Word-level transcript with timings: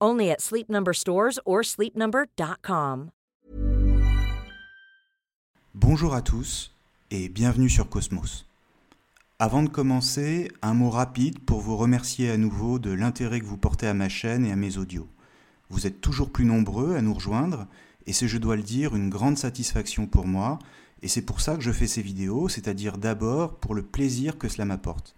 Only 0.00 0.30
at 0.30 0.36
or 1.44 1.64
sleepnumber.com. 1.64 3.10
Bonjour 5.74 6.14
à 6.14 6.22
tous 6.22 6.72
et 7.10 7.28
bienvenue 7.28 7.68
sur 7.68 7.88
Cosmos. 7.88 8.46
Avant 9.38 9.62
de 9.62 9.68
commencer, 9.68 10.50
un 10.62 10.74
mot 10.74 10.90
rapide 10.90 11.38
pour 11.40 11.60
vous 11.60 11.76
remercier 11.76 12.30
à 12.30 12.36
nouveau 12.36 12.78
de 12.78 12.90
l'intérêt 12.90 13.40
que 13.40 13.46
vous 13.46 13.56
portez 13.56 13.86
à 13.86 13.94
ma 13.94 14.08
chaîne 14.08 14.44
et 14.44 14.52
à 14.52 14.56
mes 14.56 14.78
audios. 14.78 15.08
Vous 15.70 15.86
êtes 15.86 16.00
toujours 16.00 16.30
plus 16.30 16.44
nombreux 16.44 16.96
à 16.96 17.02
nous 17.02 17.14
rejoindre 17.14 17.66
et 18.06 18.12
c'est, 18.12 18.28
je 18.28 18.38
dois 18.38 18.56
le 18.56 18.62
dire, 18.62 18.96
une 18.96 19.10
grande 19.10 19.38
satisfaction 19.38 20.06
pour 20.06 20.26
moi 20.26 20.58
et 21.02 21.08
c'est 21.08 21.22
pour 21.22 21.40
ça 21.40 21.54
que 21.56 21.62
je 21.62 21.72
fais 21.72 21.86
ces 21.86 22.02
vidéos, 22.02 22.48
c'est-à-dire 22.48 22.98
d'abord 22.98 23.56
pour 23.56 23.74
le 23.74 23.82
plaisir 23.82 24.38
que 24.38 24.48
cela 24.48 24.64
m'apporte. 24.64 25.14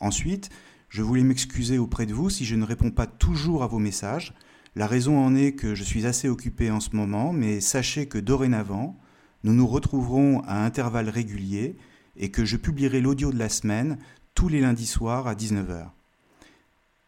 Ensuite, 0.00 0.50
je 0.92 1.00
voulais 1.00 1.22
m'excuser 1.22 1.78
auprès 1.78 2.04
de 2.04 2.12
vous 2.12 2.28
si 2.28 2.44
je 2.44 2.54
ne 2.54 2.64
réponds 2.64 2.90
pas 2.90 3.06
toujours 3.06 3.62
à 3.62 3.66
vos 3.66 3.78
messages. 3.78 4.34
La 4.76 4.86
raison 4.86 5.18
en 5.18 5.34
est 5.34 5.52
que 5.52 5.74
je 5.74 5.84
suis 5.84 6.04
assez 6.04 6.28
occupé 6.28 6.70
en 6.70 6.80
ce 6.80 6.94
moment, 6.94 7.32
mais 7.32 7.62
sachez 7.62 8.04
que 8.08 8.18
dorénavant, 8.18 9.00
nous 9.42 9.54
nous 9.54 9.66
retrouverons 9.66 10.42
à 10.42 10.62
intervalles 10.62 11.08
réguliers 11.08 11.76
et 12.18 12.30
que 12.30 12.44
je 12.44 12.58
publierai 12.58 13.00
l'audio 13.00 13.32
de 13.32 13.38
la 13.38 13.48
semaine 13.48 13.96
tous 14.34 14.48
les 14.48 14.60
lundis 14.60 14.86
soirs 14.86 15.26
à 15.26 15.34
19h. 15.34 15.88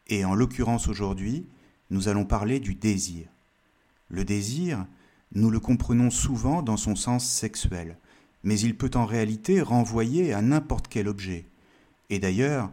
Et 0.06 0.25
en 0.25 0.34
l'occurrence 0.34 0.88
aujourd'hui, 0.88 1.44
nous 1.91 2.08
allons 2.08 2.25
parler 2.25 2.60
du 2.60 2.75
désir. 2.75 3.26
Le 4.08 4.25
désir, 4.25 4.87
nous 5.32 5.50
le 5.50 5.60
comprenons 5.60 6.08
souvent 6.08 6.62
dans 6.62 6.78
son 6.78 6.97
sens 6.97 7.28
sexuel, 7.28 7.98
mais 8.44 8.58
il 8.58 8.78
peut 8.78 8.92
en 8.94 9.04
réalité 9.04 9.60
renvoyer 9.60 10.32
à 10.32 10.41
n'importe 10.41 10.88
quel 10.88 11.06
objet. 11.06 11.44
Et 12.08 12.19
d'ailleurs, 12.19 12.70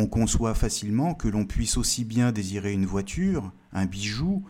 on 0.00 0.06
conçoit 0.06 0.54
facilement 0.54 1.14
que 1.14 1.28
l'on 1.28 1.44
puisse 1.44 1.76
aussi 1.76 2.04
bien 2.04 2.32
désirer 2.32 2.72
une 2.72 2.86
voiture, 2.86 3.52
un 3.72 3.84
bijou, 3.84 4.44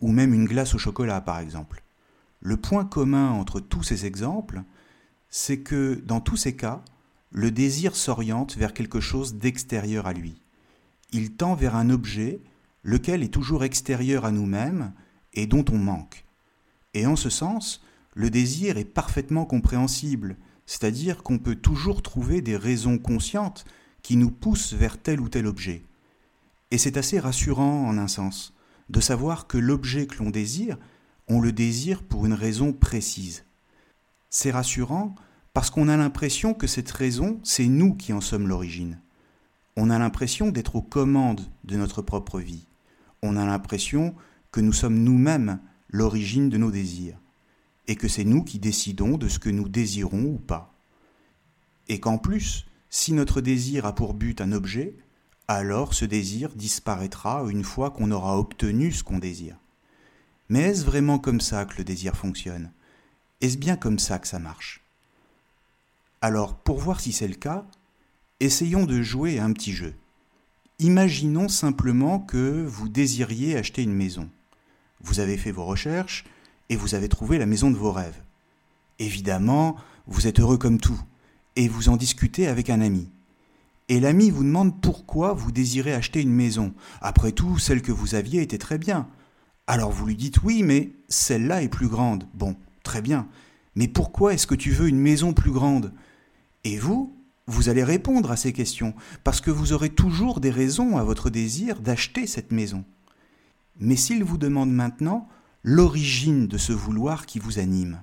ou 0.00 0.10
même 0.10 0.34
une 0.34 0.46
glace 0.46 0.74
au 0.74 0.78
chocolat 0.78 1.20
par 1.20 1.38
exemple. 1.38 1.84
Le 2.40 2.56
point 2.56 2.84
commun 2.84 3.30
entre 3.30 3.60
tous 3.60 3.84
ces 3.84 4.04
exemples, 4.04 4.62
c'est 5.28 5.60
que 5.60 6.02
dans 6.04 6.20
tous 6.20 6.36
ces 6.36 6.56
cas, 6.56 6.82
le 7.30 7.50
désir 7.50 7.94
s'oriente 7.94 8.56
vers 8.56 8.74
quelque 8.74 9.00
chose 9.00 9.36
d'extérieur 9.36 10.06
à 10.06 10.12
lui. 10.12 10.42
Il 11.12 11.32
tend 11.36 11.54
vers 11.54 11.76
un 11.76 11.90
objet, 11.90 12.40
lequel 12.82 13.22
est 13.22 13.32
toujours 13.32 13.64
extérieur 13.64 14.24
à 14.24 14.32
nous-mêmes 14.32 14.92
et 15.34 15.46
dont 15.46 15.64
on 15.70 15.78
manque. 15.78 16.24
Et 16.94 17.06
en 17.06 17.16
ce 17.16 17.30
sens, 17.30 17.84
le 18.14 18.28
désir 18.28 18.76
est 18.76 18.84
parfaitement 18.84 19.44
compréhensible, 19.44 20.36
c'est-à-dire 20.66 21.22
qu'on 21.22 21.38
peut 21.38 21.54
toujours 21.54 22.02
trouver 22.02 22.40
des 22.42 22.56
raisons 22.56 22.98
conscientes 22.98 23.64
qui 24.06 24.16
nous 24.16 24.30
pousse 24.30 24.72
vers 24.72 25.02
tel 25.02 25.20
ou 25.20 25.28
tel 25.28 25.48
objet. 25.48 25.82
Et 26.70 26.78
c'est 26.78 26.96
assez 26.96 27.18
rassurant 27.18 27.88
en 27.88 27.98
un 27.98 28.06
sens, 28.06 28.54
de 28.88 29.00
savoir 29.00 29.48
que 29.48 29.58
l'objet 29.58 30.06
que 30.06 30.22
l'on 30.22 30.30
désire, 30.30 30.78
on 31.26 31.40
le 31.40 31.50
désire 31.50 32.04
pour 32.04 32.24
une 32.24 32.32
raison 32.32 32.72
précise. 32.72 33.44
C'est 34.30 34.52
rassurant 34.52 35.16
parce 35.54 35.70
qu'on 35.70 35.88
a 35.88 35.96
l'impression 35.96 36.54
que 36.54 36.68
cette 36.68 36.92
raison, 36.92 37.40
c'est 37.42 37.66
nous 37.66 37.94
qui 37.94 38.12
en 38.12 38.20
sommes 38.20 38.46
l'origine. 38.46 39.00
On 39.74 39.90
a 39.90 39.98
l'impression 39.98 40.52
d'être 40.52 40.76
aux 40.76 40.82
commandes 40.82 41.44
de 41.64 41.76
notre 41.76 42.00
propre 42.00 42.38
vie. 42.38 42.68
On 43.22 43.36
a 43.36 43.44
l'impression 43.44 44.14
que 44.52 44.60
nous 44.60 44.72
sommes 44.72 45.02
nous-mêmes 45.02 45.58
l'origine 45.88 46.48
de 46.48 46.58
nos 46.58 46.70
désirs, 46.70 47.18
et 47.88 47.96
que 47.96 48.06
c'est 48.06 48.22
nous 48.22 48.44
qui 48.44 48.60
décidons 48.60 49.18
de 49.18 49.26
ce 49.26 49.40
que 49.40 49.50
nous 49.50 49.68
désirons 49.68 50.26
ou 50.26 50.38
pas. 50.38 50.72
Et 51.88 51.98
qu'en 51.98 52.18
plus, 52.18 52.66
si 52.90 53.12
notre 53.12 53.40
désir 53.40 53.86
a 53.86 53.94
pour 53.94 54.14
but 54.14 54.40
un 54.40 54.52
objet, 54.52 54.94
alors 55.48 55.94
ce 55.94 56.04
désir 56.04 56.54
disparaîtra 56.54 57.44
une 57.48 57.64
fois 57.64 57.90
qu'on 57.90 58.10
aura 58.10 58.38
obtenu 58.38 58.92
ce 58.92 59.04
qu'on 59.04 59.18
désire. 59.18 59.56
Mais 60.48 60.62
est-ce 60.62 60.84
vraiment 60.84 61.18
comme 61.18 61.40
ça 61.40 61.64
que 61.64 61.78
le 61.78 61.84
désir 61.84 62.16
fonctionne? 62.16 62.70
Est-ce 63.40 63.58
bien 63.58 63.76
comme 63.76 63.98
ça 63.98 64.18
que 64.18 64.28
ça 64.28 64.38
marche? 64.38 64.80
Alors, 66.20 66.56
pour 66.56 66.78
voir 66.78 67.00
si 67.00 67.12
c'est 67.12 67.28
le 67.28 67.34
cas, 67.34 67.64
essayons 68.40 68.86
de 68.86 69.02
jouer 69.02 69.38
à 69.38 69.44
un 69.44 69.52
petit 69.52 69.72
jeu. 69.72 69.94
Imaginons 70.78 71.48
simplement 71.48 72.18
que 72.18 72.64
vous 72.66 72.88
désiriez 72.88 73.56
acheter 73.56 73.82
une 73.82 73.94
maison. 73.94 74.28
Vous 75.00 75.20
avez 75.20 75.36
fait 75.36 75.52
vos 75.52 75.64
recherches 75.64 76.24
et 76.68 76.76
vous 76.76 76.94
avez 76.94 77.08
trouvé 77.08 77.38
la 77.38 77.46
maison 77.46 77.70
de 77.70 77.76
vos 77.76 77.92
rêves. 77.92 78.20
Évidemment, 78.98 79.76
vous 80.06 80.26
êtes 80.26 80.40
heureux 80.40 80.58
comme 80.58 80.80
tout 80.80 81.00
et 81.56 81.68
vous 81.68 81.88
en 81.88 81.96
discutez 81.96 82.46
avec 82.46 82.70
un 82.70 82.80
ami. 82.80 83.08
Et 83.88 84.00
l'ami 84.00 84.30
vous 84.30 84.44
demande 84.44 84.80
pourquoi 84.80 85.32
vous 85.32 85.52
désirez 85.52 85.94
acheter 85.94 86.20
une 86.20 86.32
maison. 86.32 86.74
Après 87.00 87.32
tout, 87.32 87.58
celle 87.58 87.82
que 87.82 87.92
vous 87.92 88.14
aviez 88.14 88.42
était 88.42 88.58
très 88.58 88.78
bien. 88.78 89.08
Alors 89.66 89.90
vous 89.90 90.06
lui 90.06 90.16
dites 90.16 90.42
oui, 90.42 90.62
mais 90.62 90.92
celle-là 91.08 91.62
est 91.62 91.68
plus 91.68 91.88
grande. 91.88 92.28
Bon, 92.34 92.56
très 92.82 93.02
bien. 93.02 93.28
Mais 93.74 93.88
pourquoi 93.88 94.34
est-ce 94.34 94.46
que 94.46 94.54
tu 94.54 94.70
veux 94.70 94.88
une 94.88 94.98
maison 94.98 95.32
plus 95.32 95.50
grande? 95.50 95.92
Et 96.64 96.78
vous, 96.78 97.14
vous 97.46 97.68
allez 97.68 97.84
répondre 97.84 98.30
à 98.32 98.36
ces 98.36 98.52
questions, 98.52 98.94
parce 99.22 99.40
que 99.40 99.52
vous 99.52 99.72
aurez 99.72 99.90
toujours 99.90 100.40
des 100.40 100.50
raisons 100.50 100.96
à 100.96 101.04
votre 101.04 101.30
désir 101.30 101.80
d'acheter 101.80 102.26
cette 102.26 102.50
maison. 102.50 102.84
Mais 103.78 103.96
s'il 103.96 104.24
vous 104.24 104.38
demande 104.38 104.72
maintenant 104.72 105.28
l'origine 105.62 106.48
de 106.48 106.58
ce 106.58 106.72
vouloir 106.72 107.26
qui 107.26 107.38
vous 107.38 107.58
anime, 107.58 108.02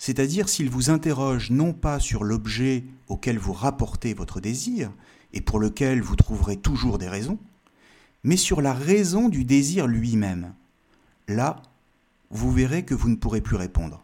c'est-à-dire 0.00 0.48
s'il 0.48 0.70
vous 0.70 0.88
interroge 0.88 1.50
non 1.50 1.74
pas 1.74 2.00
sur 2.00 2.24
l'objet 2.24 2.84
auquel 3.08 3.38
vous 3.38 3.52
rapportez 3.52 4.14
votre 4.14 4.40
désir, 4.40 4.90
et 5.34 5.42
pour 5.42 5.60
lequel 5.60 6.00
vous 6.00 6.16
trouverez 6.16 6.56
toujours 6.56 6.96
des 6.96 7.06
raisons, 7.06 7.38
mais 8.24 8.38
sur 8.38 8.62
la 8.62 8.72
raison 8.72 9.28
du 9.28 9.44
désir 9.44 9.86
lui-même. 9.86 10.54
Là, 11.28 11.60
vous 12.30 12.50
verrez 12.50 12.86
que 12.86 12.94
vous 12.94 13.10
ne 13.10 13.16
pourrez 13.16 13.42
plus 13.42 13.56
répondre. 13.56 14.02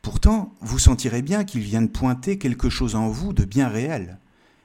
Pourtant, 0.00 0.54
vous 0.62 0.78
sentirez 0.78 1.20
bien 1.20 1.44
qu'il 1.44 1.60
vient 1.60 1.82
de 1.82 1.86
pointer 1.88 2.38
quelque 2.38 2.70
chose 2.70 2.94
en 2.94 3.10
vous 3.10 3.34
de 3.34 3.44
bien 3.44 3.68
réel, 3.68 4.18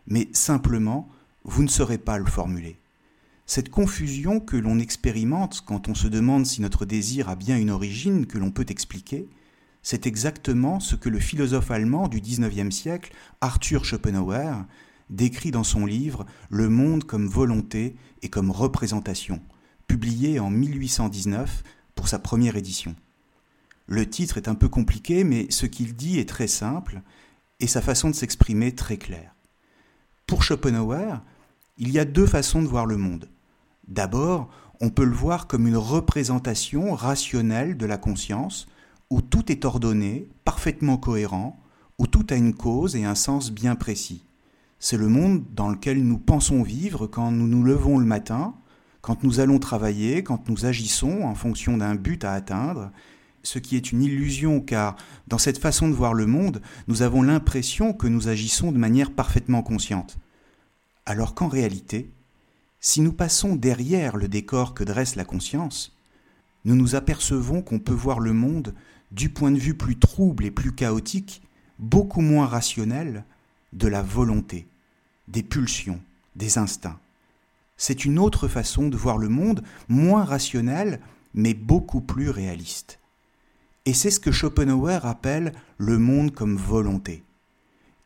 mais 0.08 0.30
simplement, 0.32 1.10
vous 1.44 1.64
ne 1.64 1.68
saurez 1.68 1.98
pas 1.98 2.18
le 2.18 2.26
formuler. 2.26 2.78
Cette 3.46 3.70
confusion 3.70 4.40
que 4.40 4.56
l'on 4.56 4.80
expérimente 4.80 5.64
quand 5.66 5.90
on 5.90 5.96
se 5.96 6.08
demande 6.08 6.46
si 6.46 6.62
notre 6.62 6.86
désir 6.86 7.28
a 7.28 7.36
bien 7.36 7.58
une 7.58 7.72
origine 7.72 8.26
que 8.26 8.38
l'on 8.38 8.52
peut 8.52 8.68
expliquer, 8.70 9.28
c'est 9.84 10.06
exactement 10.06 10.80
ce 10.80 10.96
que 10.96 11.10
le 11.10 11.20
philosophe 11.20 11.72
allemand 11.72 12.08
du 12.08 12.22
XIXe 12.22 12.74
siècle, 12.74 13.14
Arthur 13.42 13.86
Schopenhauer, 13.86 14.66
décrit 15.10 15.52
dans 15.52 15.64
son 15.64 15.86
livre 15.86 16.26
Le 16.50 16.70
monde 16.70 17.04
comme 17.04 17.28
volonté 17.28 17.96
et 18.22 18.30
comme 18.30 18.52
représentation, 18.52 19.42
publié 19.88 20.40
en 20.40 20.50
1819 20.50 21.64
pour 21.96 22.08
sa 22.08 22.20
première 22.20 22.56
édition. 22.56 22.96
Le 23.88 24.10
titre 24.10 24.38
est 24.38 24.48
un 24.48 24.56
peu 24.56 24.70
compliqué, 24.70 25.24
mais 25.24 25.48
ce 25.50 25.66
qu'il 25.66 25.96
dit 25.96 26.20
est 26.20 26.30
très 26.30 26.48
simple 26.48 27.02
et 27.60 27.68
sa 27.68 27.82
façon 27.82 28.10
de 28.10 28.16
s'exprimer 28.16 28.74
très 28.74 28.98
claire. 28.98 29.36
Pour 30.28 30.44
Schopenhauer, 30.44 31.22
il 31.78 31.92
y 31.92 32.00
a 32.00 32.06
deux 32.06 32.26
façons 32.26 32.62
de 32.62 32.68
voir 32.68 32.86
le 32.86 32.98
monde. 32.98 33.30
D'abord, 33.88 34.50
on 34.80 34.90
peut 34.90 35.04
le 35.04 35.16
voir 35.16 35.48
comme 35.48 35.68
une 35.68 35.78
représentation 35.78 36.94
rationnelle 36.94 37.76
de 37.76 37.86
la 37.86 37.98
conscience, 37.98 38.68
où 39.12 39.22
tout 39.22 39.52
est 39.52 39.66
ordonné, 39.66 40.30
parfaitement 40.46 40.98
cohérent, 40.98 41.60
où 42.00 42.08
tout 42.08 42.26
a 42.30 42.36
une 42.36 42.56
cause 42.56 42.96
et 42.96 43.04
un 43.04 43.14
sens 43.14 43.52
bien 43.52 43.76
précis. 43.76 44.24
C'est 44.80 44.98
le 44.98 45.10
monde 45.10 45.44
dans 45.54 45.70
lequel 45.70 46.02
nous 46.02 46.18
pensons 46.18 46.64
vivre 46.64 47.08
quand 47.08 47.30
nous 47.30 47.46
nous 47.46 47.62
levons 47.62 48.00
le 48.00 48.06
matin, 48.06 48.56
quand 49.02 49.24
nous 49.24 49.42
allons 49.42 49.60
travailler, 49.60 50.24
quand 50.24 50.48
nous 50.48 50.66
agissons 50.66 51.24
en 51.24 51.36
fonction 51.36 51.78
d'un 51.78 51.94
but 51.96 52.24
à 52.24 52.32
atteindre, 52.32 52.90
ce 53.44 53.60
qui 53.60 53.76
est 53.76 53.92
une 53.92 54.02
illusion 54.02 54.62
car 54.62 54.96
dans 55.28 55.38
cette 55.38 55.58
façon 55.58 55.90
de 55.90 55.94
voir 55.94 56.14
le 56.14 56.26
monde, 56.26 56.62
nous 56.88 57.02
avons 57.02 57.22
l'impression 57.22 57.92
que 57.92 58.08
nous 58.08 58.30
agissons 58.30 58.72
de 58.72 58.78
manière 58.78 59.12
parfaitement 59.12 59.62
consciente. 59.62 60.18
Alors 61.06 61.36
qu'en 61.36 61.50
réalité, 61.50 62.12
si 62.80 63.02
nous 63.02 63.14
passons 63.14 63.58
derrière 63.58 64.16
le 64.16 64.30
décor 64.30 64.74
que 64.74 64.86
dresse 64.86 65.18
la 65.18 65.26
conscience, 65.26 65.98
nous 66.64 66.76
nous 66.76 66.96
apercevons 66.96 67.62
qu'on 67.62 67.80
peut 67.80 67.94
voir 67.94 68.20
le 68.20 68.34
monde 68.34 68.74
du 69.12 69.30
point 69.30 69.52
de 69.52 69.60
vue 69.60 69.76
plus 69.76 69.98
trouble 69.98 70.46
et 70.46 70.52
plus 70.52 70.74
chaotique, 70.74 71.42
beaucoup 71.80 72.22
moins 72.22 72.46
rationnel, 72.46 73.26
de 73.74 73.88
la 73.88 74.02
volonté, 74.02 74.68
des 75.28 75.44
pulsions, 75.44 76.02
des 76.36 76.58
instincts. 76.58 77.00
C'est 77.78 78.06
une 78.06 78.20
autre 78.20 78.48
façon 78.48 78.90
de 78.90 78.98
voir 78.98 79.18
le 79.18 79.30
monde, 79.30 79.64
moins 79.88 80.24
rationnelle, 80.24 81.00
mais 81.34 81.54
beaucoup 81.54 82.02
plus 82.02 82.30
réaliste. 82.30 83.00
Et 83.86 83.94
c'est 83.94 84.12
ce 84.12 84.20
que 84.20 84.32
Schopenhauer 84.32 85.06
appelle 85.06 85.54
le 85.78 85.98
monde 85.98 86.32
comme 86.32 86.56
volonté. 86.56 87.24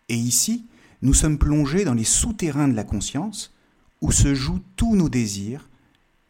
Et 0.07 0.15
ici, 0.15 0.65
nous 1.01 1.13
sommes 1.13 1.37
plongés 1.37 1.83
dans 1.83 1.93
les 1.93 2.05
souterrains 2.05 2.67
de 2.67 2.75
la 2.75 2.83
conscience, 2.83 3.53
où 4.01 4.11
se 4.11 4.33
jouent 4.33 4.61
tous 4.75 4.95
nos 4.95 5.09
désirs, 5.09 5.67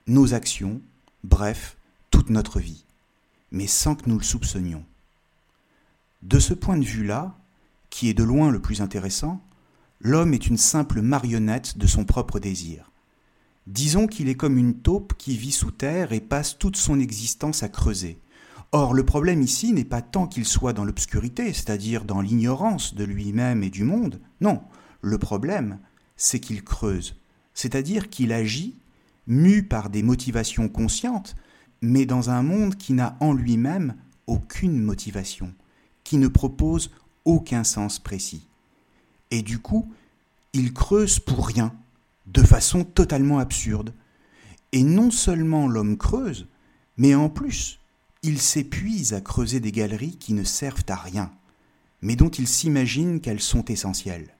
nos 0.07 0.33
actions, 0.33 0.81
bref, 1.23 1.77
toute 2.09 2.29
notre 2.29 2.59
vie, 2.59 2.85
mais 3.55 3.67
sans 3.67 3.95
que 3.95 4.09
nous 4.09 4.17
le 4.17 4.23
soupçonnions. 4.23 4.83
De 6.21 6.39
ce 6.39 6.53
point 6.53 6.77
de 6.77 6.85
vue-là, 6.85 7.35
qui 7.89 8.09
est 8.09 8.13
de 8.13 8.23
loin 8.23 8.51
le 8.51 8.61
plus 8.61 8.81
intéressant, 8.81 9.41
l'homme 10.01 10.33
est 10.33 10.47
une 10.47 10.57
simple 10.57 11.01
marionnette 11.01 11.77
de 11.77 11.87
son 11.87 12.03
propre 12.03 12.39
désir. 12.39 12.91
Disons 13.65 14.07
qu'il 14.07 14.27
est 14.29 14.35
comme 14.35 14.57
une 14.57 14.75
taupe 14.75 15.13
qui 15.17 15.37
vit 15.37 15.53
sous 15.53 15.71
terre 15.71 16.11
et 16.11 16.19
passe 16.19 16.57
toute 16.57 16.75
son 16.75 16.99
existence 16.99 17.63
à 17.63 17.69
creuser, 17.69 18.19
Or, 18.71 18.93
le 18.93 19.05
problème 19.05 19.41
ici 19.41 19.71
n'est 19.71 19.85
pas 19.85 20.01
tant 20.01 20.27
qu'il 20.27 20.43
soit 20.43 20.73
dans 20.73 20.83
l'obscurité, 20.83 21.53
c'est-à-dire 21.53 22.03
dans 22.03 22.19
l'ignorance 22.19 22.93
de 22.93 23.05
lui-même 23.05 23.63
et 23.63 23.69
du 23.69 23.85
monde. 23.85 24.19
Non, 24.41 24.61
le 25.01 25.17
problème, 25.17 25.79
c'est 26.17 26.41
qu'il 26.41 26.61
creuse, 26.61 27.15
c'est-à-dire 27.53 28.09
qu'il 28.09 28.33
agit, 28.33 28.75
mu 29.27 29.63
par 29.63 29.89
des 29.89 30.03
motivations 30.03 30.67
conscientes, 30.67 31.37
mais 31.85 32.05
dans 32.05 32.31
un 32.31 32.41
monde 32.41 32.75
qui 32.75 32.93
n'a 32.93 33.15
en 33.19 33.33
lui-même 33.33 33.95
aucune 34.25 34.81
motivation, 34.81 35.53
qui 36.03 36.17
ne 36.17 36.27
propose 36.27 36.91
aucun 37.25 37.63
sens 37.63 37.99
précis. 37.99 38.47
Et 39.29 39.43
du 39.43 39.59
coup, 39.59 39.87
il 40.53 40.73
creuse 40.73 41.19
pour 41.19 41.47
rien, 41.47 41.73
de 42.25 42.41
façon 42.41 42.83
totalement 42.83 43.37
absurde. 43.37 43.93
Et 44.71 44.83
non 44.83 45.11
seulement 45.11 45.67
l'homme 45.67 45.97
creuse, 45.97 46.47
mais 46.97 47.13
en 47.13 47.29
plus, 47.29 47.79
il 48.23 48.41
s'épuise 48.41 49.13
à 49.13 49.21
creuser 49.21 49.59
des 49.59 49.71
galeries 49.71 50.17
qui 50.17 50.33
ne 50.33 50.43
servent 50.43 50.85
à 50.89 50.95
rien, 50.95 51.31
mais 52.01 52.15
dont 52.15 52.29
il 52.29 52.47
s'imagine 52.47 53.21
qu'elles 53.21 53.41
sont 53.41 53.65
essentielles. 53.65 54.35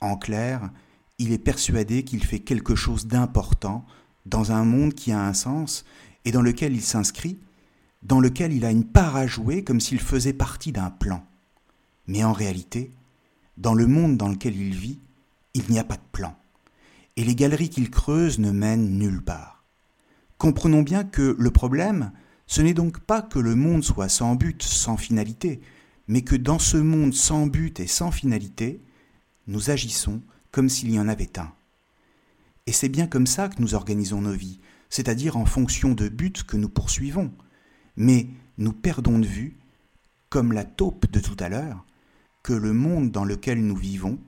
En 0.00 0.16
clair, 0.16 0.70
il 1.18 1.32
est 1.32 1.38
persuadé 1.38 2.02
qu'il 2.02 2.24
fait 2.24 2.40
quelque 2.40 2.74
chose 2.74 3.06
d'important 3.06 3.84
dans 4.24 4.52
un 4.52 4.64
monde 4.64 4.94
qui 4.94 5.12
a 5.12 5.22
un 5.22 5.34
sens 5.34 5.84
et 6.24 6.32
dans 6.32 6.42
lequel 6.42 6.74
il 6.74 6.82
s'inscrit, 6.82 7.38
dans 8.02 8.20
lequel 8.20 8.52
il 8.52 8.64
a 8.64 8.70
une 8.70 8.84
part 8.84 9.16
à 9.16 9.26
jouer 9.26 9.64
comme 9.64 9.80
s'il 9.80 10.00
faisait 10.00 10.32
partie 10.32 10.72
d'un 10.72 10.90
plan. 10.90 11.24
Mais 12.06 12.24
en 12.24 12.32
réalité, 12.32 12.90
dans 13.56 13.74
le 13.74 13.86
monde 13.86 14.16
dans 14.16 14.28
lequel 14.28 14.56
il 14.56 14.74
vit, 14.74 14.98
il 15.54 15.64
n'y 15.68 15.78
a 15.78 15.84
pas 15.84 15.96
de 15.96 16.02
plan, 16.12 16.36
et 17.16 17.24
les 17.24 17.34
galeries 17.34 17.70
qu'il 17.70 17.90
creuse 17.90 18.38
ne 18.38 18.50
mènent 18.50 18.98
nulle 18.98 19.22
part. 19.22 19.64
Comprenons 20.38 20.82
bien 20.82 21.04
que 21.04 21.36
le 21.38 21.50
problème, 21.50 22.12
ce 22.46 22.62
n'est 22.62 22.74
donc 22.74 23.00
pas 23.00 23.22
que 23.22 23.38
le 23.38 23.54
monde 23.54 23.84
soit 23.84 24.08
sans 24.08 24.34
but, 24.34 24.62
sans 24.62 24.96
finalité, 24.96 25.60
mais 26.08 26.22
que 26.22 26.36
dans 26.36 26.58
ce 26.58 26.76
monde 26.76 27.14
sans 27.14 27.46
but 27.46 27.78
et 27.80 27.86
sans 27.86 28.10
finalité, 28.10 28.80
nous 29.46 29.70
agissons 29.70 30.20
comme 30.50 30.68
s'il 30.68 30.90
y 30.90 30.98
en 30.98 31.08
avait 31.08 31.38
un. 31.38 31.52
Et 32.66 32.72
c'est 32.72 32.88
bien 32.88 33.06
comme 33.06 33.26
ça 33.26 33.48
que 33.48 33.60
nous 33.60 33.74
organisons 33.74 34.20
nos 34.20 34.32
vies, 34.32 34.60
c'est-à-dire 34.92 35.38
en 35.38 35.46
fonction 35.46 35.94
de 35.94 36.10
buts 36.10 36.44
que 36.46 36.58
nous 36.58 36.68
poursuivons. 36.68 37.32
Mais 37.96 38.28
nous 38.58 38.74
perdons 38.74 39.18
de 39.18 39.26
vue, 39.26 39.56
comme 40.28 40.52
la 40.52 40.64
taupe 40.64 41.10
de 41.10 41.18
tout 41.18 41.36
à 41.40 41.48
l'heure, 41.48 41.86
que 42.42 42.52
le 42.52 42.74
monde 42.74 43.10
dans 43.10 43.24
lequel 43.24 43.64
nous 43.64 43.74
vivons 43.74 44.18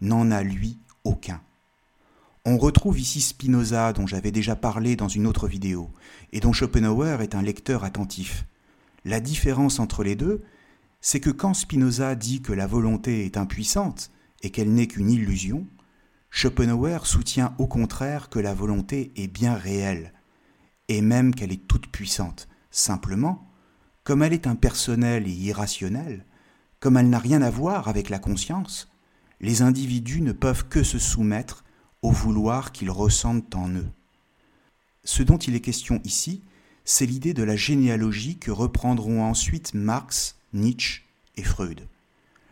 n'en 0.00 0.30
a 0.30 0.44
lui 0.44 0.78
aucun. 1.02 1.40
On 2.44 2.58
retrouve 2.58 3.00
ici 3.00 3.20
Spinoza, 3.20 3.92
dont 3.92 4.06
j'avais 4.06 4.30
déjà 4.30 4.54
parlé 4.54 4.94
dans 4.94 5.08
une 5.08 5.26
autre 5.26 5.48
vidéo, 5.48 5.90
et 6.32 6.38
dont 6.38 6.52
Schopenhauer 6.52 7.20
est 7.20 7.34
un 7.34 7.42
lecteur 7.42 7.82
attentif. 7.82 8.46
La 9.04 9.18
différence 9.18 9.80
entre 9.80 10.04
les 10.04 10.14
deux, 10.14 10.44
c'est 11.00 11.18
que 11.18 11.30
quand 11.30 11.54
Spinoza 11.54 12.14
dit 12.14 12.40
que 12.40 12.52
la 12.52 12.68
volonté 12.68 13.24
est 13.24 13.36
impuissante 13.36 14.12
et 14.42 14.50
qu'elle 14.50 14.72
n'est 14.72 14.86
qu'une 14.86 15.10
illusion, 15.10 15.66
Schopenhauer 16.30 17.06
soutient 17.06 17.54
au 17.58 17.66
contraire 17.66 18.28
que 18.28 18.38
la 18.38 18.54
volonté 18.54 19.12
est 19.16 19.28
bien 19.28 19.54
réelle, 19.54 20.12
et 20.88 21.00
même 21.00 21.34
qu'elle 21.34 21.52
est 21.52 21.66
toute 21.66 21.88
puissante. 21.88 22.48
Simplement, 22.70 23.50
comme 24.04 24.22
elle 24.22 24.32
est 24.32 24.46
impersonnelle 24.46 25.26
et 25.26 25.32
irrationnelle, 25.32 26.24
comme 26.80 26.96
elle 26.96 27.10
n'a 27.10 27.18
rien 27.18 27.42
à 27.42 27.50
voir 27.50 27.88
avec 27.88 28.08
la 28.08 28.18
conscience, 28.18 28.90
les 29.40 29.62
individus 29.62 30.20
ne 30.20 30.32
peuvent 30.32 30.68
que 30.68 30.82
se 30.82 30.98
soumettre 30.98 31.64
au 32.02 32.10
vouloir 32.10 32.72
qu'ils 32.72 32.90
ressentent 32.90 33.54
en 33.54 33.68
eux. 33.70 33.88
Ce 35.04 35.22
dont 35.22 35.38
il 35.38 35.54
est 35.54 35.60
question 35.60 36.00
ici, 36.04 36.42
c'est 36.84 37.06
l'idée 37.06 37.34
de 37.34 37.42
la 37.42 37.56
généalogie 37.56 38.38
que 38.38 38.50
reprendront 38.50 39.24
ensuite 39.24 39.74
Marx, 39.74 40.36
Nietzsche 40.52 41.02
et 41.36 41.42
Freud. 41.42 41.86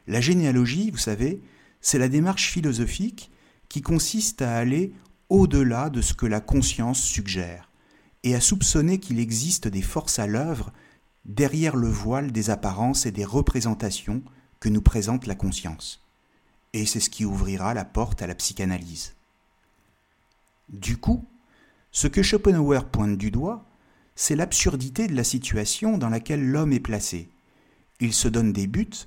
La 0.07 0.21
généalogie, 0.21 0.91
vous 0.91 0.99
savez, 0.99 1.41
c'est 1.81 1.99
la 1.99 2.09
démarche 2.09 2.51
philosophique 2.51 3.31
qui 3.69 3.83
consiste 3.83 4.43
à 4.43 4.57
aller 4.57 4.93
au-delà 5.29 5.91
de 5.91 6.01
ce 6.01 6.15
que 6.15 6.27
la 6.27 6.41
conscience 6.41 7.01
suggère 7.01 7.71
et 8.23 8.35
à 8.35 8.41
soupçonner 8.41 8.99
qu'il 8.99 9.19
existe 9.19 9.69
des 9.69 9.83
forces 9.83 10.19
à 10.19 10.27
l'œuvre 10.27 10.73
derrière 11.25 11.77
le 11.77 11.89
voile 11.89 12.33
des 12.33 12.51
apparences 12.51 13.07
et 13.07 13.13
des 13.13 13.25
représentations 13.25 14.23
que 14.61 14.69
nous 14.69 14.83
présente 14.83 15.27
la 15.27 15.35
conscience. 15.35 16.05
Et 16.73 16.87
c'est 16.87 17.01
ce 17.01 17.11
qui 17.11 17.25
ouvrira 17.25 17.75
la 17.75 17.85
porte 17.85 18.23
à 18.23 18.27
la 18.27 18.35
psychanalyse. 18.35 19.15
Du 20.69 20.97
coup, 20.97 21.25
ce 21.93 22.07
que 22.07 22.23
Schopenhauer 22.23 22.87
pointe 22.91 23.17
du 23.17 23.31
doigt, 23.31 23.65
c'est 24.15 24.37
l'absurdité 24.37 25.07
de 25.07 25.15
la 25.15 25.25
situation 25.25 25.99
dans 25.99 26.09
laquelle 26.09 26.45
l'homme 26.45 26.73
est 26.73 26.81
placé. 26.81 27.29
Il 28.01 28.13
se 28.13 28.29
donne 28.29 28.53
des 28.53 28.67
buts, 28.67 29.07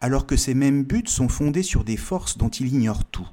alors 0.00 0.26
que 0.26 0.36
ces 0.36 0.54
mêmes 0.54 0.84
buts 0.84 1.04
sont 1.06 1.28
fondés 1.28 1.62
sur 1.62 1.84
des 1.84 1.96
forces 1.96 2.38
dont 2.38 2.48
il 2.48 2.68
ignore 2.68 3.04
tout, 3.04 3.28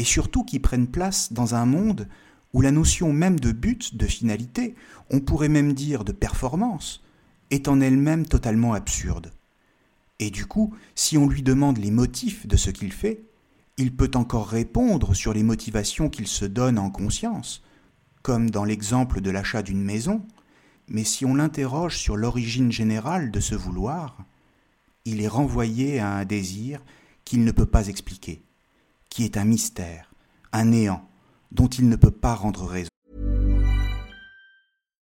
et 0.00 0.04
surtout 0.04 0.44
qui 0.44 0.60
prennent 0.60 0.86
place 0.86 1.30
dans 1.30 1.54
un 1.54 1.66
monde 1.66 2.08
où 2.54 2.62
la 2.62 2.70
notion 2.70 3.12
même 3.12 3.38
de 3.38 3.52
but, 3.52 3.98
de 3.98 4.06
finalité, 4.06 4.74
on 5.10 5.20
pourrait 5.20 5.50
même 5.50 5.74
dire 5.74 6.04
de 6.04 6.12
performance, 6.12 7.04
est 7.50 7.68
en 7.68 7.82
elle-même 7.82 8.24
totalement 8.24 8.72
absurde. 8.72 9.30
Et 10.18 10.30
du 10.30 10.46
coup, 10.46 10.74
si 10.94 11.18
on 11.18 11.28
lui 11.28 11.42
demande 11.42 11.76
les 11.76 11.90
motifs 11.90 12.46
de 12.46 12.56
ce 12.56 12.70
qu'il 12.70 12.94
fait, 12.94 13.26
il 13.76 13.94
peut 13.94 14.10
encore 14.14 14.48
répondre 14.48 15.12
sur 15.12 15.34
les 15.34 15.42
motivations 15.42 16.08
qu'il 16.08 16.28
se 16.28 16.46
donne 16.46 16.78
en 16.78 16.88
conscience, 16.88 17.62
comme 18.22 18.48
dans 18.48 18.64
l'exemple 18.64 19.20
de 19.20 19.30
l'achat 19.30 19.60
d'une 19.60 19.84
maison, 19.84 20.22
mais 20.88 21.04
si 21.04 21.26
on 21.26 21.34
l'interroge 21.34 21.98
sur 21.98 22.16
l'origine 22.16 22.72
générale 22.72 23.30
de 23.30 23.40
ce 23.40 23.54
vouloir, 23.54 24.16
il 25.04 25.20
est 25.20 25.28
renvoyé 25.28 26.00
à 26.00 26.10
un 26.16 26.24
désir 26.24 26.82
qu'il 27.26 27.44
ne 27.44 27.52
peut 27.52 27.66
pas 27.66 27.88
expliquer, 27.88 28.42
qui 29.10 29.24
est 29.24 29.36
un 29.36 29.44
mystère, 29.44 30.10
un 30.52 30.64
néant, 30.64 31.02
dont 31.52 31.68
il 31.68 31.88
ne 31.88 31.96
peut 31.96 32.10
pas 32.10 32.34
rendre 32.34 32.64
raison. 32.64 32.88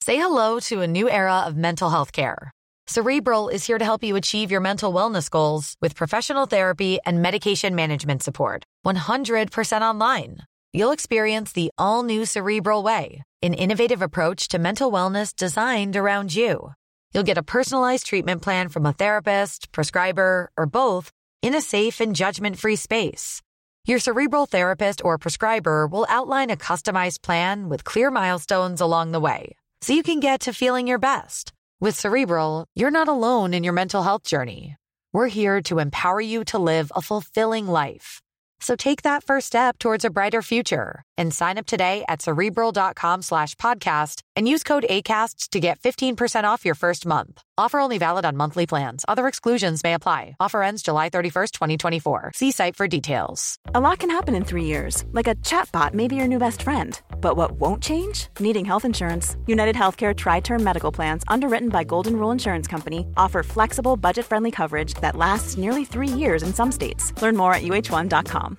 Say 0.03 0.17
hello 0.17 0.61
to 0.69 0.83
a 0.83 0.87
new 0.87 1.09
era 1.09 1.45
of 1.47 1.57
mental 1.57 1.89
health 1.89 2.13
care. 2.13 2.51
Cerebral 2.87 3.49
is 3.49 3.67
here 3.67 3.79
to 3.79 3.85
help 3.85 4.05
you 4.05 4.17
achieve 4.17 4.51
your 4.51 4.61
mental 4.61 4.93
wellness 4.93 5.31
goals 5.31 5.77
with 5.81 5.95
professional 5.95 6.45
therapy 6.45 6.99
and 7.07 7.23
medication 7.23 7.75
management 7.75 8.23
support. 8.23 8.65
100% 8.85 9.81
online. 9.81 10.41
You'll 10.75 10.93
experience 10.93 11.53
the 11.53 11.71
all 11.79 12.03
new 12.03 12.27
Cerebral 12.27 12.83
Way, 12.83 13.23
an 13.43 13.55
innovative 13.55 14.03
approach 14.03 14.49
to 14.49 14.59
mental 14.59 14.93
wellness 14.93 15.35
designed 15.35 15.97
around 15.97 16.35
you. 16.35 16.73
You'll 17.15 17.23
get 17.23 17.39
a 17.39 17.43
personalized 17.43 18.07
treatment 18.07 18.43
plan 18.43 18.69
from 18.69 18.85
a 18.85 18.93
therapist, 18.93 19.73
prescriber, 19.73 20.51
or 20.59 20.67
both 20.67 21.11
in 21.41 21.55
a 21.55 21.63
safe 21.63 22.01
and 22.01 22.15
judgment 22.15 22.59
free 22.59 22.77
space. 22.77 23.41
Your 23.87 23.99
cerebral 23.99 24.47
therapist 24.47 25.05
or 25.05 25.19
prescriber 25.19 25.87
will 25.87 26.07
outline 26.09 26.49
a 26.49 26.57
customized 26.57 27.21
plan 27.21 27.69
with 27.69 27.85
clear 27.85 28.11
milestones 28.11 28.81
along 28.81 29.13
the 29.13 29.21
way 29.21 29.57
so 29.83 29.93
you 29.93 30.03
can 30.03 30.21
get 30.21 30.41
to 30.41 30.55
feeling 30.55 30.87
your 30.87 30.99
best. 30.99 31.53
With 31.79 31.95
Cerebral, 31.95 32.65
you're 32.75 32.91
not 32.91 33.09
alone 33.09 33.53
in 33.53 33.63
your 33.63 33.75
mental 33.75 34.03
health 34.03 34.23
journey. 34.23 34.77
We're 35.13 35.29
here 35.29 35.61
to 35.63 35.81
empower 35.81 36.23
you 36.23 36.45
to 36.45 36.59
live 36.59 36.91
a 36.97 37.03
fulfilling 37.03 37.67
life. 37.67 38.23
So 38.61 38.75
take 38.75 39.03
that 39.03 39.23
first 39.23 39.49
step 39.49 39.79
towards 39.79 40.07
a 40.07 40.11
brighter 40.11 40.41
future 40.41 41.03
and 41.19 41.35
sign 41.35 41.59
up 41.59 41.67
today 41.67 42.07
at 42.09 42.23
cerebral.com 42.23 43.21
slash 43.21 43.55
podcast 43.57 44.23
and 44.37 44.47
use 44.49 44.63
code 44.63 44.87
ACasts 44.89 45.49
to 45.51 45.61
get 45.61 45.81
15% 45.81 46.45
off 46.45 46.65
your 46.65 46.75
first 46.75 47.07
month. 47.07 47.43
Offer 47.57 47.81
only 47.81 47.99
valid 47.99 48.25
on 48.25 48.37
monthly 48.37 48.67
plans. 48.67 49.05
Other 49.09 49.27
exclusions 49.29 49.83
may 49.83 49.95
apply. 49.95 50.37
Offer 50.41 50.63
ends 50.63 50.83
July 50.83 51.09
31st, 51.09 51.53
2024. 51.53 52.33
See 52.35 52.51
site 52.51 52.77
for 52.77 52.89
details. 52.89 53.59
A 53.75 53.81
lot 53.81 53.99
can 54.01 54.11
happen 54.11 54.35
in 54.35 54.45
three 54.45 54.65
years, 54.65 55.05
like 55.13 55.29
a 55.29 55.37
chatbot 55.37 55.95
may 55.95 56.09
be 56.09 56.17
your 56.17 56.27
new 56.27 56.39
best 56.39 56.63
friend. 56.63 57.01
But 57.21 57.37
what 57.37 57.53
won't 57.53 57.83
change? 57.83 58.29
Needing 58.41 58.65
health 58.65 58.85
insurance. 58.85 59.37
United 59.47 59.77
Healthcare 59.77 60.17
Tri 60.17 60.41
Term 60.41 60.63
Medical 60.63 60.93
Plans, 60.93 61.23
underwritten 61.29 61.69
by 61.69 61.85
Golden 61.85 62.17
Rule 62.17 62.31
Insurance 62.31 62.67
Company, 62.67 63.07
offer 63.17 63.43
flexible, 63.43 63.97
budget 63.97 64.27
friendly 64.27 64.51
coverage 64.51 64.95
that 64.95 65.17
lasts 65.17 65.57
nearly 65.57 65.85
three 65.85 66.09
years 66.09 66.43
in 66.43 66.53
some 66.53 66.73
states. 66.73 67.13
Learn 67.23 67.37
more 67.37 67.55
at 67.55 67.63
uh1.com. 67.63 68.59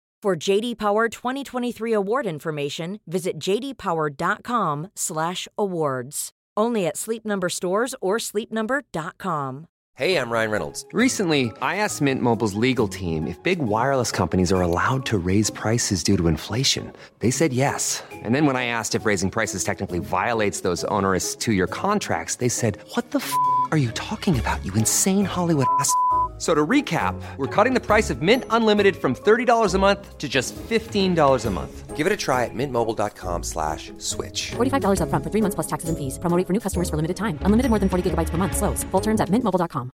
For 0.21 0.35
JD 0.35 0.77
Power 0.77 1.09
2023 1.09 1.93
award 1.93 2.27
information, 2.27 2.99
visit 3.07 3.39
jdpower.com/awards. 3.39 6.29
Only 6.55 6.85
at 6.85 6.97
Sleep 6.97 7.25
Number 7.25 7.49
stores 7.49 7.95
or 8.01 8.17
sleepnumber.com. 8.17 9.65
Hey, 9.95 10.15
I'm 10.17 10.29
Ryan 10.29 10.51
Reynolds. 10.51 10.85
Recently, 10.93 11.51
I 11.61 11.77
asked 11.77 12.03
Mint 12.03 12.21
Mobile's 12.21 12.53
legal 12.53 12.87
team 12.87 13.25
if 13.25 13.41
big 13.41 13.57
wireless 13.57 14.11
companies 14.11 14.53
are 14.53 14.61
allowed 14.61 15.07
to 15.07 15.17
raise 15.17 15.49
prices 15.49 16.03
due 16.03 16.17
to 16.17 16.27
inflation. 16.27 16.93
They 17.17 17.31
said 17.31 17.51
yes. 17.51 18.03
And 18.11 18.35
then 18.35 18.45
when 18.45 18.55
I 18.55 18.65
asked 18.65 18.93
if 18.93 19.07
raising 19.07 19.31
prices 19.31 19.63
technically 19.63 19.97
violates 19.97 20.61
those 20.61 20.83
onerous 20.83 21.35
two-year 21.35 21.65
contracts, 21.65 22.35
they 22.35 22.49
said, 22.49 22.77
"What 22.93 23.09
the 23.09 23.19
f*** 23.19 23.33
are 23.71 23.77
you 23.77 23.89
talking 23.91 24.39
about? 24.39 24.63
You 24.63 24.71
insane 24.75 25.25
Hollywood 25.25 25.65
ass." 25.79 25.91
So 26.41 26.55
to 26.55 26.65
recap, 26.65 27.13
we're 27.37 27.45
cutting 27.45 27.75
the 27.75 27.79
price 27.79 28.09
of 28.09 28.23
Mint 28.23 28.45
Unlimited 28.49 28.95
from 28.95 29.13
$30 29.13 29.75
a 29.75 29.77
month 29.77 30.17
to 30.17 30.27
just 30.27 30.55
$15 30.55 31.45
a 31.45 31.51
month. 31.51 31.95
Give 31.95 32.07
it 32.07 32.11
a 32.11 32.17
try 32.17 32.45
at 32.45 32.55
mintmobile.com 32.55 33.43
slash 33.43 33.93
switch. 33.99 34.53
$45 34.57 35.01
upfront 35.01 35.23
for 35.23 35.29
three 35.29 35.41
months 35.41 35.53
plus 35.53 35.67
taxes 35.67 35.89
and 35.89 35.97
fees. 35.99 36.17
Promo 36.17 36.35
rate 36.35 36.47
for 36.47 36.53
new 36.53 36.59
customers 36.59 36.89
for 36.89 36.95
limited 36.95 37.15
time. 37.15 37.37
Unlimited 37.45 37.69
more 37.69 37.77
than 37.77 37.89
40 37.89 38.09
gigabytes 38.09 38.31
per 38.31 38.39
month. 38.39 38.57
Slows. 38.57 38.83
Full 38.89 39.01
terms 39.01 39.21
at 39.21 39.29
mintmobile.com. 39.29 39.91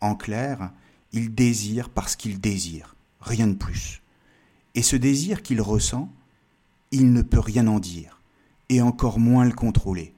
En 0.00 0.14
clair, 0.14 0.70
il 1.12 1.34
désire 1.34 1.90
parce 1.90 2.14
qu'il 2.14 2.40
désire, 2.40 2.94
rien 3.20 3.48
de 3.48 3.56
plus. 3.56 4.00
Et 4.76 4.82
ce 4.82 4.94
désir 4.94 5.42
qu'il 5.42 5.60
ressent, 5.60 6.08
il 6.92 7.12
ne 7.12 7.22
peut 7.22 7.40
rien 7.40 7.66
en 7.66 7.80
dire, 7.80 8.20
et 8.68 8.80
encore 8.80 9.18
moins 9.18 9.44
le 9.44 9.52
contrôler. 9.52 10.14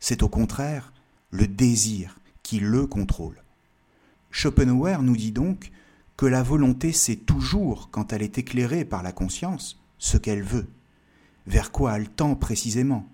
C'est 0.00 0.22
au 0.22 0.28
contraire 0.28 0.90
le 1.30 1.46
désir 1.46 2.18
qui 2.42 2.60
le 2.60 2.86
contrôle. 2.86 3.42
Schopenhauer 4.30 5.02
nous 5.02 5.16
dit 5.16 5.32
donc 5.32 5.70
que 6.16 6.26
la 6.26 6.42
volonté 6.42 6.92
sait 6.92 7.16
toujours, 7.16 7.88
quand 7.90 8.12
elle 8.12 8.22
est 8.22 8.38
éclairée 8.38 8.84
par 8.84 9.02
la 9.02 9.12
conscience, 9.12 9.80
ce 9.98 10.16
qu'elle 10.16 10.42
veut, 10.42 10.68
vers 11.46 11.72
quoi 11.72 11.96
elle 11.96 12.08
tend 12.08 12.34
précisément, 12.34 13.06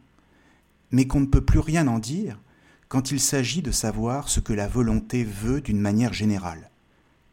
mais 0.90 1.06
qu'on 1.06 1.20
ne 1.20 1.26
peut 1.26 1.44
plus 1.44 1.58
rien 1.58 1.87
en 1.87 1.99
dire 1.99 2.40
quand 2.88 3.11
il 3.11 3.20
s'agit 3.20 3.62
de 3.62 3.70
savoir 3.70 4.28
ce 4.28 4.40
que 4.40 4.52
la 4.52 4.68
volonté 4.68 5.25
veut 5.25 5.61
d'une 5.61 5.80
manière 5.80 6.12
générale, 6.12 6.70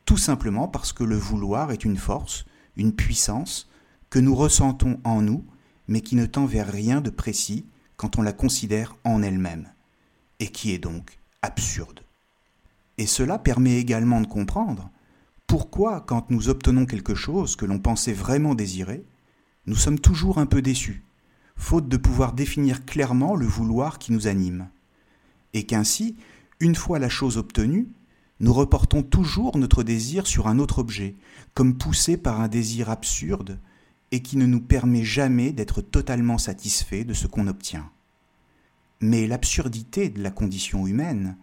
tout 0.05 0.17
simplement 0.17 0.67
parce 0.67 0.93
que 0.93 1.03
le 1.03 1.17
vouloir 1.17 1.71
est 1.71 1.85
une 1.85 1.97
force, 1.97 2.45
une 2.75 2.93
puissance, 2.93 3.69
que 4.09 4.19
nous 4.19 4.35
ressentons 4.35 4.99
en 5.03 5.21
nous, 5.21 5.45
mais 5.87 6.01
qui 6.01 6.15
ne 6.15 6.25
tend 6.25 6.45
vers 6.45 6.71
rien 6.71 7.01
de 7.01 7.09
précis 7.09 7.65
quand 7.97 8.17
on 8.17 8.21
la 8.21 8.33
considère 8.33 8.95
en 9.03 9.21
elle-même 9.21 9.72
et 10.43 10.47
qui 10.47 10.73
est 10.73 10.77
donc 10.77 11.19
absurde. 11.41 12.01
Et 12.97 13.05
cela 13.05 13.39
permet 13.39 13.77
également 13.77 14.19
de 14.19 14.27
comprendre 14.27 14.91
pourquoi, 15.47 16.01
quand 16.01 16.29
nous 16.31 16.49
obtenons 16.49 16.85
quelque 16.85 17.15
chose 17.15 17.55
que 17.55 17.65
l'on 17.65 17.79
pensait 17.79 18.11
vraiment 18.11 18.53
désirer, 18.53 19.05
nous 19.67 19.75
sommes 19.75 19.99
toujours 19.99 20.39
un 20.39 20.45
peu 20.45 20.61
déçus, 20.61 21.05
faute 21.55 21.87
de 21.87 21.95
pouvoir 21.95 22.33
définir 22.33 22.83
clairement 22.83 23.35
le 23.35 23.45
vouloir 23.45 23.99
qui 23.99 24.11
nous 24.11 24.27
anime. 24.27 24.67
Et 25.53 25.65
qu'ainsi, 25.65 26.17
une 26.59 26.75
fois 26.75 26.99
la 26.99 27.09
chose 27.09 27.37
obtenue, 27.37 27.87
nous 28.41 28.51
reportons 28.51 29.01
toujours 29.01 29.57
notre 29.57 29.81
désir 29.81 30.27
sur 30.27 30.47
un 30.47 30.59
autre 30.59 30.79
objet, 30.79 31.15
comme 31.53 31.77
poussé 31.77 32.17
par 32.17 32.41
un 32.41 32.49
désir 32.49 32.89
absurde 32.89 33.61
et 34.11 34.21
qui 34.21 34.35
ne 34.35 34.45
nous 34.45 34.59
permet 34.59 35.05
jamais 35.05 35.53
d'être 35.53 35.81
totalement 35.81 36.37
satisfait 36.37 37.05
de 37.05 37.13
ce 37.13 37.27
qu'on 37.27 37.47
obtient. 37.47 37.92
Mais 39.05 39.27
l'absurdité 39.27 40.07
de 40.07 40.23
la 40.23 40.31
condition 40.31 40.87
humaine, 40.87 41.35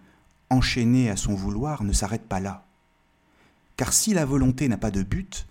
enchaînée 0.48 1.10
à 1.10 1.16
son 1.16 1.34
vouloir, 1.34 1.84
ne 1.84 1.92
s'arrête 1.92 2.26
pas 2.26 2.40
là. 2.40 2.66
Car 3.76 3.92
si 3.92 4.14
la 4.14 4.24
volonté 4.24 4.66
n'a 4.66 4.78
pas 4.78 4.90
de 4.90 5.02
but, 5.02 5.46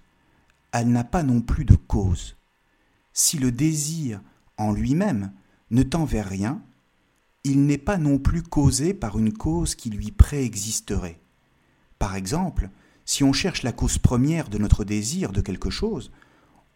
elle 0.72 0.88
n'a 0.90 1.04
pas 1.04 1.22
non 1.22 1.40
plus 1.42 1.66
de 1.66 1.76
cause. 1.76 2.36
Si 3.14 3.38
le 3.38 3.52
désir 3.52 4.22
en 4.58 4.72
lui-même 4.72 5.32
ne 5.70 5.84
tend 5.84 6.04
vers 6.04 6.28
rien, 6.28 6.64
il 7.44 7.68
n'est 7.68 7.78
pas 7.78 8.00
non 8.00 8.18
plus 8.18 8.42
causé 8.42 8.96
par 8.96 9.20
une 9.20 9.32
cause 9.32 9.76
qui 9.76 9.92
lui 9.92 10.10
préexisterait. 10.10 11.20
Par 12.00 12.16
exemple, 12.16 12.72
si 13.06 13.24
on 13.24 13.34
cherche 13.34 13.62
la 13.62 13.72
cause 13.72 14.00
première 14.00 14.50
de 14.50 14.58
notre 14.58 14.84
désir 14.84 15.32
de 15.32 15.42
quelque 15.42 15.70
chose, 15.70 16.12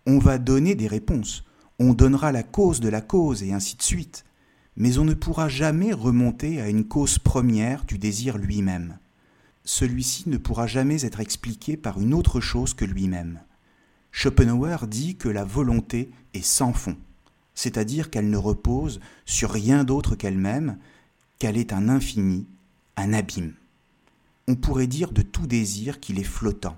on 0.06 0.20
va 0.20 0.38
donner 0.38 0.76
des 0.76 0.88
réponses, 0.88 1.44
on 1.80 1.96
donnera 1.96 2.32
la 2.32 2.44
cause 2.44 2.82
de 2.82 2.90
la 2.90 3.02
cause 3.02 3.42
et 3.42 3.52
ainsi 3.52 3.76
de 3.76 3.82
suite 3.82 4.26
mais 4.76 4.98
on 4.98 5.06
ne 5.06 5.14
pourra 5.14 5.50
jamais 5.50 5.94
remonter 5.94 6.62
à 6.62 6.70
une 6.70 6.86
cause 6.86 7.20
première 7.20 7.86
du 7.86 7.98
désir 7.98 8.38
lui-même. 8.38 8.98
Celui-ci 9.66 10.30
ne 10.30 10.38
pourra 10.38 10.68
jamais 10.68 11.06
être 11.06 11.20
expliqué 11.20 11.78
par 11.78 12.02
une 12.02 12.14
autre 12.14 12.42
chose 12.42 12.74
que 12.74 12.86
lui-même. 12.86 13.40
Schopenhauer 14.12 14.88
dit 14.88 15.16
que 15.16 15.30
la 15.30 15.44
volonté 15.44 16.12
est 16.34 16.46
sans 16.46 16.74
fond, 16.74 16.98
c'est-à-dire 17.56 18.10
qu'elle 18.10 18.30
ne 18.30 18.38
repose 18.38 19.00
sur 19.26 19.52
rien 19.52 19.84
d'autre 19.84 20.16
qu'elle-même, 20.16 20.78
qu'elle 21.40 21.58
est 21.58 21.74
un 21.74 21.90
infini, 21.90 22.46
un 22.98 23.14
abîme. 23.14 23.54
On 24.48 24.56
pourrait 24.56 24.88
dire 24.88 25.12
de 25.12 25.22
tout 25.22 25.48
désir 25.48 26.00
qu'il 26.00 26.20
est 26.20 26.24
flottant, 26.24 26.78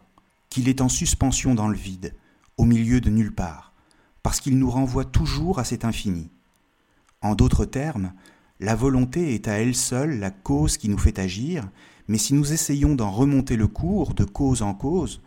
qu'il 0.50 0.70
est 0.70 0.82
en 0.82 0.90
suspension 0.90 1.56
dans 1.56 1.68
le 1.68 1.78
vide, 1.78 2.14
au 2.58 2.66
milieu 2.66 3.02
de 3.02 3.10
nulle 3.10 3.34
part, 3.34 3.74
parce 4.22 4.40
qu'il 4.40 4.58
nous 4.58 4.70
renvoie 4.70 5.06
toujours 5.06 5.60
à 5.60 5.66
cet 5.66 5.84
infini. 5.84 6.30
En 7.26 7.34
d'autres 7.34 7.66
termes, 7.66 8.14
la 8.60 8.76
volonté 8.76 9.34
est 9.34 9.48
à 9.48 9.54
elle 9.54 9.74
seule 9.74 10.20
la 10.20 10.30
cause 10.30 10.78
qui 10.78 10.90
nous 10.90 10.98
fait 11.00 11.18
agir, 11.18 11.68
mais 12.08 12.20
si 12.20 12.36
nous 12.36 12.54
essayons 12.54 12.94
d'en 12.94 13.10
remonter 13.10 13.56
le 13.56 13.66
cours 13.66 14.14
de 14.14 14.26
cause 14.26 14.62
en 14.62 14.76
cause, 14.76 15.24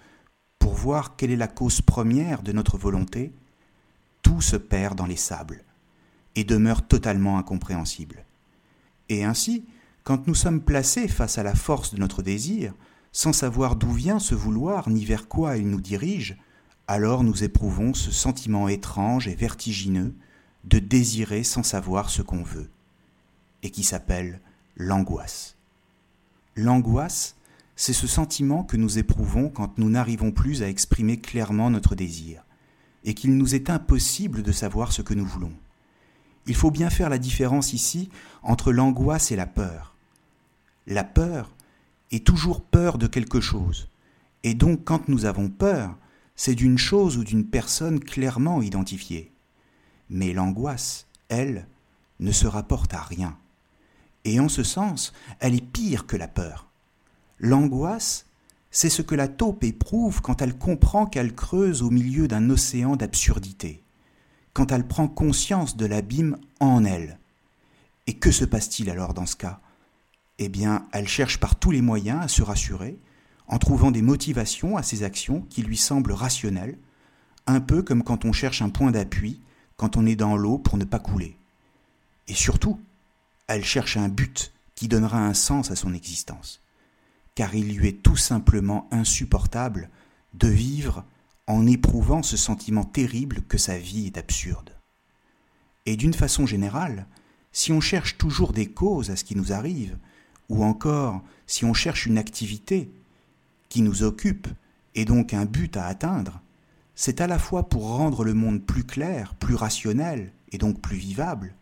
pour 0.61 0.75
voir 0.75 1.17
quelle 1.17 1.33
est 1.33 1.37
la 1.37 1.49
cause 1.49 1.81
première 1.81 2.43
de 2.43 2.53
notre 2.53 2.79
volonté, 2.79 3.33
tout 4.23 4.41
se 4.41 4.55
perd 4.55 4.97
dans 4.97 5.07
les 5.07 5.17
sables 5.17 5.65
et 6.37 6.45
demeure 6.45 6.87
totalement 6.87 7.37
incompréhensible. 7.37 8.25
Et 9.09 9.25
ainsi, 9.25 9.65
quand 10.05 10.29
nous 10.29 10.37
sommes 10.37 10.61
placés 10.61 11.09
face 11.09 11.37
à 11.37 11.43
la 11.43 11.57
force 11.57 11.95
de 11.95 11.99
notre 11.99 12.23
désir, 12.23 12.75
sans 13.11 13.33
savoir 13.33 13.75
d'où 13.75 13.91
vient 13.91 14.21
ce 14.21 14.37
vouloir 14.37 14.89
ni 14.89 15.05
vers 15.05 15.27
quoi 15.27 15.57
il 15.57 15.69
nous 15.69 15.81
dirige, 15.81 16.37
alors 16.87 17.25
nous 17.25 17.43
éprouvons 17.43 17.93
ce 17.93 18.13
sentiment 18.13 18.69
étrange 18.69 19.27
et 19.27 19.35
vertigineux 19.35 20.15
de 20.69 20.79
désirer 20.79 21.45
sans 21.45 21.63
savoir 21.63 22.11
ce 22.11 22.21
qu'on 22.21 22.43
veut, 22.43 22.69
et 23.63 23.71
qui 23.71 23.83
s'appelle 23.83 24.41
l'angoisse. 24.77 25.57
L'angoisse, 26.57 27.37
c'est 27.75 27.95
ce 27.95 28.07
sentiment 28.07 28.65
que 28.65 28.77
nous 28.77 28.99
éprouvons 28.99 29.49
quand 29.49 29.79
nous 29.79 29.89
n'arrivons 29.89 30.31
plus 30.31 30.63
à 30.63 30.69
exprimer 30.69 31.19
clairement 31.19 31.71
notre 31.71 31.95
désir, 31.95 32.43
et 33.05 33.15
qu'il 33.15 33.37
nous 33.37 33.55
est 33.55 33.71
impossible 33.71 34.43
de 34.43 34.53
savoir 34.53 34.93
ce 34.93 35.01
que 35.01 35.15
nous 35.15 35.25
voulons. 35.25 35.55
Il 36.47 36.55
faut 36.55 36.71
bien 36.71 36.91
faire 36.91 37.09
la 37.09 37.19
différence 37.19 37.73
ici 37.73 38.11
entre 38.43 38.71
l'angoisse 38.71 39.33
et 39.33 39.37
la 39.37 39.47
peur. 39.47 39.95
La 40.87 41.05
peur 41.05 41.51
est 42.11 42.27
toujours 42.27 42.61
peur 42.63 42.99
de 42.99 43.07
quelque 43.07 43.41
chose, 43.41 43.89
et 44.43 44.55
donc 44.55 44.85
quand 44.85 45.09
nous 45.09 45.25
avons 45.25 45.49
peur, 45.49 45.97
c'est 46.37 46.55
d'une 46.55 46.79
chose 46.79 47.17
ou 47.17 47.25
d'une 47.25 47.47
personne 47.47 48.01
clairement 48.01 48.61
identifiée. 48.61 49.33
Mais 50.11 50.33
l'angoisse, 50.33 51.07
elle, 51.29 51.67
ne 52.21 52.33
se 52.33 52.47
rapporte 52.47 52.95
à 52.95 53.03
rien. 53.03 53.37
Et 54.25 54.41
en 54.41 54.49
ce 54.49 54.63
sens, 54.63 55.13
elle 55.41 55.55
est 55.55 55.65
pire 55.65 56.07
que 56.07 56.17
la 56.17 56.29
peur. 56.29 56.67
L'angoisse, 57.39 58.27
c'est 58.71 58.91
ce 58.91 59.03
que 59.03 59.15
la 59.15 59.29
taupe 59.29 59.65
éprouve 59.65 60.21
quand 60.21 60.43
elle 60.43 60.57
comprend 60.57 61.07
qu'elle 61.07 61.35
creuse 61.35 61.83
au 61.83 61.91
milieu 61.91 62.29
d'un 62.29 62.51
océan 62.51 62.97
d'absurdité, 62.97 63.83
quand 64.53 64.73
elle 64.73 64.87
prend 64.87 65.09
conscience 65.09 65.77
de 65.77 65.87
l'abîme 65.87 66.37
en 66.61 66.85
elle. 66.85 67.19
Et 68.07 68.15
que 68.15 68.31
se 68.31 68.45
passe-t-il 68.45 68.91
alors 68.91 69.15
dans 69.15 69.27
ce 69.27 69.37
cas? 69.37 69.61
Eh 70.39 70.49
bien, 70.49 70.87
elle 70.93 71.09
cherche 71.09 71.39
par 71.39 71.57
tous 71.57 71.71
les 71.71 71.83
moyens 71.83 72.23
à 72.23 72.29
se 72.29 72.43
rassurer, 72.43 72.99
en 73.47 73.59
trouvant 73.59 73.91
des 73.91 74.03
motivations 74.03 74.77
à 74.77 74.83
ses 74.83 75.03
actions 75.03 75.43
qui 75.49 75.63
lui 75.63 75.77
semblent 75.77 76.13
rationnelles, 76.13 76.79
un 77.47 77.61
peu 77.61 77.83
comme 77.83 78.03
quand 78.03 78.25
on 78.25 78.33
cherche 78.33 78.61
un 78.61 78.69
point 78.69 78.91
d'appui 78.91 79.41
quand 79.79 79.97
on 79.97 80.05
est 80.05 80.17
dans 80.17 80.37
l'eau 80.37 80.59
pour 80.59 80.77
ne 80.77 80.85
pas 80.85 80.99
couler. 80.99 81.39
Et 82.27 82.35
surtout, 82.35 82.79
elle 83.47 83.65
cherche 83.65 83.97
un 83.97 84.09
but 84.09 84.53
qui 84.75 84.89
donnera 84.89 85.19
un 85.19 85.33
sens 85.33 85.71
à 85.71 85.77
son 85.77 85.95
existence 85.95 86.61
car 87.39 87.55
il 87.55 87.77
lui 87.77 87.87
est 87.87 88.03
tout 88.03 88.17
simplement 88.17 88.89
insupportable 88.91 89.91
de 90.35 90.49
vivre 90.49 91.05
en 91.47 91.69
éprouvant 91.69 92.25
ce 92.25 92.37
sentiment 92.37 92.83
terrible 92.83 93.43
que 93.43 93.59
sa 93.59 93.79
vie 93.79 94.07
est 94.07 94.19
absurde. 94.19 94.75
Et 95.87 95.97
d'une 95.97 96.15
façon 96.15 96.47
générale, 96.47 97.07
si 97.53 97.71
on 97.71 97.81
cherche 97.81 98.19
toujours 98.19 98.53
des 98.53 98.67
causes 98.67 99.11
à 99.11 99.17
ce 99.17 99.23
qui 99.23 99.37
nous 99.37 99.53
arrive, 99.53 99.97
ou 100.49 100.65
encore 100.65 101.23
si 101.47 101.65
on 101.65 101.75
cherche 101.75 102.07
une 102.07 102.19
activité 102.19 102.91
qui 103.69 103.83
nous 103.83 104.03
occupe 104.03 104.49
et 104.97 105.05
donc 105.05 105.33
un 105.33 105.45
but 105.45 105.77
à 105.77 105.87
atteindre, 105.87 106.41
c'est 107.01 107.21
à 107.21 107.29
la 107.29 107.39
fois 107.39 107.69
pour 107.69 107.97
rendre 107.97 108.25
le 108.25 108.35
monde 108.35 108.61
plus 108.61 108.83
clair, 108.83 109.37
plus 109.37 109.55
rationnel 109.55 110.33
et 110.51 110.59
donc 110.59 110.81
plus 110.81 110.97
vivable, 110.97 111.55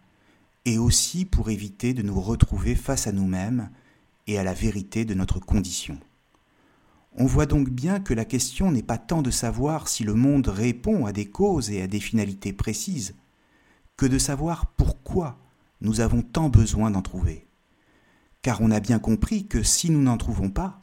et 0.65 0.79
aussi 0.79 1.27
pour 1.27 1.51
éviter 1.51 1.93
de 1.93 2.01
nous 2.01 2.19
retrouver 2.19 2.75
face 2.75 3.07
à 3.07 3.13
nous-mêmes 3.13 3.69
et 4.27 4.39
à 4.39 4.45
la 4.45 4.55
vérité 4.55 5.05
de 5.05 5.13
notre 5.13 5.39
condition. 5.39 5.99
On 7.19 7.27
voit 7.27 7.45
donc 7.45 7.69
bien 7.69 8.01
que 8.01 8.15
la 8.15 8.25
question 8.25 8.73
n'est 8.73 8.83
pas 8.83 8.97
tant 8.97 9.21
de 9.21 9.31
savoir 9.31 9.89
si 9.89 10.05
le 10.05 10.15
monde 10.15 10.49
répond 10.49 11.05
à 11.05 11.13
des 11.13 11.27
causes 11.27 11.71
et 11.71 11.83
à 11.83 11.87
des 11.87 12.01
finalités 12.01 12.55
précises, 12.55 13.15
que 13.99 14.07
de 14.07 14.19
savoir 14.19 14.65
pourquoi 14.79 15.39
nous 15.83 16.01
avons 16.01 16.23
tant 16.23 16.49
besoin 16.49 16.91
d'en 16.91 17.03
trouver. 17.03 17.47
Car 18.41 18.63
on 18.63 18.71
a 18.71 18.81
bien 18.81 18.99
compris 18.99 19.47
que 19.47 19.63
si 19.63 19.91
nous 19.91 20.01
n'en 20.01 20.17
trouvons 20.17 20.49
pas, 20.49 20.81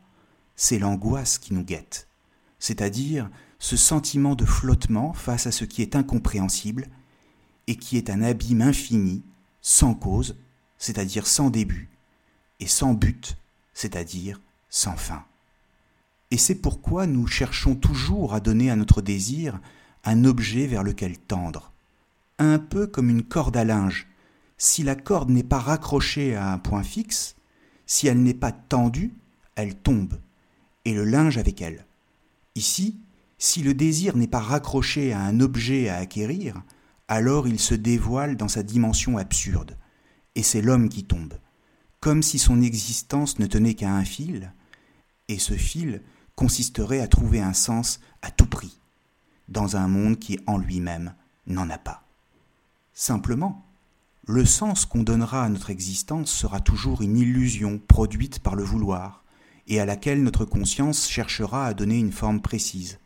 c'est 0.56 0.78
l'angoisse 0.78 1.40
qui 1.40 1.56
nous 1.56 1.64
guette, 1.64 2.08
c'est-à-dire 2.64 3.30
ce 3.60 3.76
sentiment 3.76 4.36
de 4.36 4.46
flottement 4.46 5.12
face 5.12 5.48
à 5.48 5.52
ce 5.52 5.66
qui 5.66 5.82
est 5.82 5.98
incompréhensible 5.98 6.88
et 7.68 7.76
qui 7.76 7.98
est 7.98 8.10
un 8.10 8.22
abîme 8.22 8.62
infini, 8.62 9.22
sans 9.62 9.94
cause, 9.94 10.38
c'est-à-dire 10.78 11.28
sans 11.28 11.50
début, 11.50 11.90
et 12.62 12.68
sans 12.68 12.94
but, 12.94 13.36
c'est-à-dire 13.74 14.40
sans 14.70 14.96
fin. 14.96 15.26
Et 16.32 16.38
c'est 16.38 16.56
pourquoi 16.56 17.06
nous 17.06 17.28
cherchons 17.28 17.76
toujours 17.76 18.34
à 18.34 18.40
donner 18.40 18.72
à 18.72 18.78
notre 18.78 19.02
désir 19.02 19.60
un 20.06 20.24
objet 20.24 20.66
vers 20.66 20.84
lequel 20.84 21.18
tendre, 21.18 21.74
un 22.40 22.60
peu 22.60 22.88
comme 22.88 23.10
une 23.10 23.24
corde 23.24 23.58
à 23.58 23.66
linge. 23.66 24.08
Si 24.58 24.84
la 24.84 24.96
corde 24.96 25.32
n'est 25.32 25.44
pas 25.44 25.60
raccrochée 25.60 26.34
à 26.34 26.54
un 26.54 26.60
point 26.60 26.84
fixe, 26.84 27.36
si 27.88 28.08
elle 28.08 28.24
n'est 28.24 28.34
pas 28.34 28.54
tendue, 28.54 29.14
elle 29.56 29.76
tombe, 29.76 30.18
et 30.86 30.94
le 30.94 31.04
linge 31.04 31.38
avec 31.38 31.62
elle. 31.62 31.84
Ici, 32.56 33.00
si 33.38 33.62
le 33.62 33.74
désir 33.74 34.16
n'est 34.16 34.28
pas 34.28 34.40
raccroché 34.40 35.14
à 35.14 35.22
un 35.22 35.40
objet 35.40 35.90
à 35.90 35.98
acquérir, 35.98 36.62
alors 37.08 37.48
il 37.48 37.60
se 37.60 37.76
dévoile 37.76 38.38
dans 38.38 38.48
sa 38.48 38.64
dimension 38.64 39.18
absurde, 39.18 39.78
et 40.36 40.44
c'est 40.44 40.62
l'homme 40.62 40.90
qui 40.90 41.04
tombe 41.04 41.34
comme 42.04 42.22
si 42.22 42.38
son 42.38 42.62
existence 42.62 43.40
ne 43.40 43.46
tenait 43.46 43.76
qu'à 43.76 43.96
un 43.96 44.04
fil, 44.04 44.52
et 45.30 45.40
ce 45.40 45.54
fil 45.54 46.02
consisterait 46.36 47.00
à 47.00 47.08
trouver 47.08 47.40
un 47.40 47.54
sens 47.54 48.02
à 48.22 48.30
tout 48.30 48.46
prix, 48.46 48.78
dans 49.48 49.78
un 49.78 49.88
monde 49.88 50.20
qui 50.20 50.38
en 50.46 50.58
lui-même 50.58 51.14
n'en 51.48 51.70
a 51.70 51.78
pas. 51.78 52.04
Simplement, 52.94 53.66
le 54.28 54.44
sens 54.44 54.86
qu'on 54.86 55.02
donnera 55.02 55.46
à 55.46 55.50
notre 55.50 55.70
existence 55.70 56.30
sera 56.30 56.60
toujours 56.60 57.02
une 57.02 57.16
illusion 57.16 57.80
produite 57.80 58.40
par 58.40 58.56
le 58.56 58.66
vouloir, 58.66 59.23
et 59.68 59.80
à 59.80 59.86
laquelle 59.86 60.24
notre 60.24 60.46
conscience 60.46 61.10
cherchera 61.10 61.66
à 61.66 61.74
donner 61.74 61.98
une 61.98 62.12
forme 62.12 62.42
précise. 62.42 63.00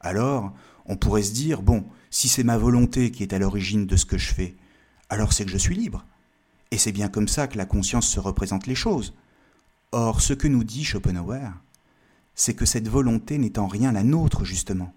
Alors, 0.00 0.52
on 0.86 0.96
pourrait 0.96 1.22
se 1.22 1.32
dire, 1.32 1.62
bon, 1.62 1.84
si 2.10 2.28
c'est 2.28 2.44
ma 2.44 2.58
volonté 2.58 3.10
qui 3.10 3.22
est 3.22 3.32
à 3.32 3.38
l'origine 3.38 3.86
de 3.86 3.96
ce 3.96 4.04
que 4.06 4.18
je 4.18 4.32
fais, 4.32 4.56
alors 5.08 5.32
c'est 5.32 5.44
que 5.44 5.50
je 5.50 5.58
suis 5.58 5.74
libre. 5.74 6.04
Et 6.70 6.78
c'est 6.78 6.92
bien 6.92 7.08
comme 7.08 7.28
ça 7.28 7.46
que 7.46 7.58
la 7.58 7.66
conscience 7.66 8.08
se 8.08 8.20
représente 8.20 8.66
les 8.66 8.74
choses. 8.74 9.14
Or, 9.92 10.20
ce 10.20 10.32
que 10.32 10.48
nous 10.48 10.64
dit 10.64 10.84
Schopenhauer, 10.84 11.50
c'est 12.34 12.54
que 12.54 12.64
cette 12.64 12.88
volonté 12.88 13.38
n'est 13.38 13.58
en 13.58 13.66
rien 13.66 13.92
la 13.92 14.02
nôtre, 14.02 14.44
justement. 14.44 14.94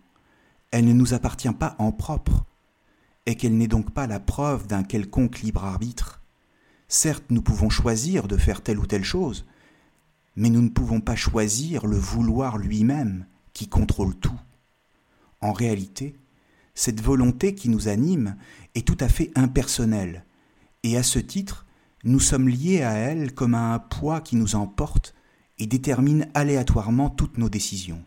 Elle 0.72 0.86
ne 0.86 0.94
nous 0.94 1.14
appartient 1.14 1.52
pas 1.52 1.76
en 1.80 1.92
propre, 1.92 2.46
et 3.26 3.36
qu'elle 3.36 3.58
n'est 3.58 3.68
donc 3.68 3.92
pas 3.92 4.08
la 4.08 4.20
preuve 4.20 4.68
d'un 4.68 4.84
quelconque 4.84 5.40
libre 5.40 5.66
arbitre. 5.66 6.22
Certes, 6.88 7.26
nous 7.30 7.42
pouvons 7.42 7.70
choisir 7.70 8.28
de 8.28 8.38
faire 8.38 8.62
telle 8.62 8.80
ou 8.80 8.86
telle 8.86 9.04
chose, 9.04 9.46
mais 10.36 10.50
nous 10.50 10.62
ne 10.62 10.70
pouvons 10.70 11.02
pas 11.02 11.16
choisir 11.16 11.88
le 11.88 11.98
vouloir 11.98 12.58
lui-même 12.58 13.26
qui 13.54 13.68
contrôle 13.68 14.16
tout. 14.16 14.40
En 15.42 15.54
réalité, 15.54 16.16
cette 16.74 17.02
volonté 17.02 17.56
qui 17.56 17.70
nous 17.70 17.88
anime 17.88 18.36
est 18.76 18.86
tout 18.86 18.98
à 19.00 19.08
fait 19.08 19.32
impersonnelle, 19.36 20.26
et 20.84 20.98
à 20.98 21.04
ce 21.04 21.20
titre, 21.20 21.66
nous 22.04 22.20
sommes 22.20 22.50
liés 22.50 22.84
à 22.84 22.94
elle 22.94 23.34
comme 23.34 23.56
à 23.56 23.74
un 23.74 23.80
poids 23.80 24.22
qui 24.22 24.36
nous 24.36 24.56
emporte 24.56 25.16
et 25.58 25.68
détermine 25.68 26.28
aléatoirement 26.34 27.10
toutes 27.10 27.38
nos 27.38 27.50
décisions. 27.50 28.04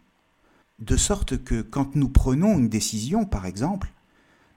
De 0.79 0.97
sorte 0.97 1.43
que 1.43 1.63
quand 1.63 1.97
nous 1.97 2.09
prenons 2.09 2.59
une 2.59 2.69
décision, 2.69 3.25
par 3.25 3.47
exemple, 3.47 3.93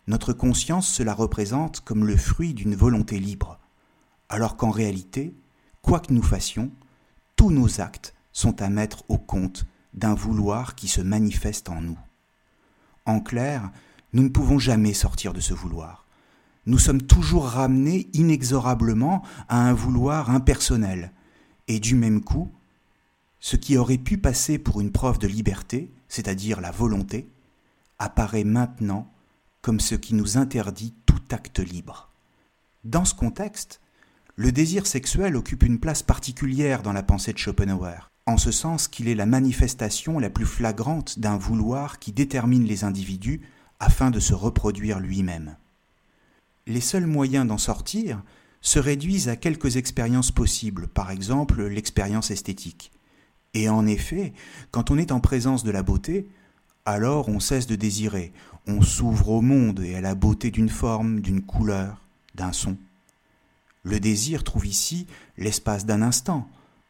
notre 0.08 0.34
conscience 0.34 0.88
se 0.88 1.02
la 1.04 1.14
représente 1.14 1.80
comme 1.80 2.06
le 2.06 2.18
fruit 2.18 2.54
d'une 2.54 2.76
volonté 2.76 3.18
libre, 3.18 3.60
alors 4.30 4.58
qu'en 4.58 4.70
réalité, 4.70 5.34
quoi 5.82 6.00
que 6.00 6.14
nous 6.14 6.22
fassions, 6.22 6.72
tous 7.42 7.50
nos 7.50 7.82
actes 7.82 8.14
sont 8.32 8.62
à 8.62 8.70
mettre 8.70 9.04
au 9.10 9.18
compte 9.18 9.66
d'un 9.96 10.14
vouloir 10.14 10.76
qui 10.76 10.88
se 10.88 11.02
manifeste 11.02 11.70
en 11.70 11.82
nous. 11.82 11.98
En 13.08 13.20
clair, 13.20 13.72
nous 14.14 14.22
ne 14.22 14.30
pouvons 14.30 14.60
jamais 14.60 14.94
sortir 14.94 15.34
de 15.34 15.40
ce 15.40 15.56
vouloir 15.56 16.06
nous 16.68 16.78
sommes 16.78 17.02
toujours 17.02 17.46
ramenés 17.46 18.08
inexorablement 18.14 19.24
à 19.50 19.68
un 19.68 19.74
vouloir 19.74 20.30
impersonnel. 20.30 21.12
Et 21.68 21.80
du 21.80 21.96
même 21.96 22.24
coup, 22.24 22.52
ce 23.40 23.56
qui 23.56 23.78
aurait 23.78 23.98
pu 23.98 24.20
passer 24.20 24.60
pour 24.60 24.80
une 24.80 24.92
preuve 24.92 25.18
de 25.18 25.28
liberté, 25.28 25.92
c'est-à-dire 26.08 26.62
la 26.62 26.70
volonté, 26.70 27.28
apparaît 27.98 28.44
maintenant 28.44 29.12
comme 29.64 29.80
ce 29.80 29.96
qui 29.96 30.14
nous 30.14 30.38
interdit 30.38 30.94
tout 31.08 31.22
acte 31.32 31.60
libre. 31.60 32.12
Dans 32.84 33.06
ce 33.06 33.16
contexte, 33.16 33.81
le 34.42 34.52
désir 34.52 34.88
sexuel 34.88 35.36
occupe 35.36 35.64
une 35.64 35.80
place 35.80 36.04
particulière 36.04 36.82
dans 36.82 36.94
la 36.94 37.04
pensée 37.04 37.34
de 37.34 37.38
Schopenhauer, 37.38 38.10
en 38.26 38.38
ce 38.38 38.52
sens 38.52 38.88
qu'il 38.88 39.08
est 39.08 39.16
la 39.16 39.26
manifestation 39.26 40.20
la 40.20 40.30
plus 40.30 40.46
flagrante 40.46 41.20
d'un 41.20 41.38
vouloir 41.38 42.00
qui 42.00 42.12
détermine 42.12 42.66
les 42.66 42.84
individus 42.84 43.42
afin 43.80 44.12
de 44.12 44.20
se 44.20 44.34
reproduire 44.34 45.00
lui-même 45.00 45.56
les 46.68 46.82
seuls 46.82 47.08
moyens 47.08 47.48
d'en 47.48 47.58
sortir 47.58 48.22
se 48.62 48.80
réduisent 48.80 49.30
à 49.30 49.36
quelques 49.36 49.78
expériences 49.78 50.32
possibles, 50.32 50.88
par 50.88 51.12
exemple 51.12 51.64
l'expérience 51.64 52.32
esthétique. 52.32 52.92
Et 53.54 53.70
en 53.70 53.86
effet, 53.88 54.34
quand 54.70 54.92
on 54.92 54.98
est 54.98 55.12
en 55.12 55.20
présence 55.20 55.64
de 55.64 55.72
la 55.72 55.84
beauté, 55.84 56.28
alors 56.86 57.30
on 57.30 57.40
cesse 57.40 57.68
de 57.68 57.76
désirer, 57.76 58.32
on 58.68 58.82
s'ouvre 58.82 59.30
au 59.30 59.42
monde 59.42 59.80
et 59.82 59.96
à 59.96 60.02
la 60.02 60.16
beauté 60.16 60.52
d'une 60.52 60.70
forme, 60.70 61.22
d'une 61.22 61.42
couleur, 61.42 62.02
d'un 62.36 62.54
son. 62.54 62.78
Le 63.84 64.00
désir 64.00 64.44
trouve 64.44 64.66
ici 64.66 65.08
l'espace 65.38 65.86
d'un 65.86 66.02
instant, 66.02 66.48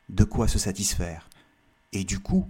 de 0.09 0.23
quoi 0.23 0.47
se 0.47 0.59
satisfaire, 0.59 1.29
et 1.93 2.03
du 2.03 2.19
coup 2.19 2.47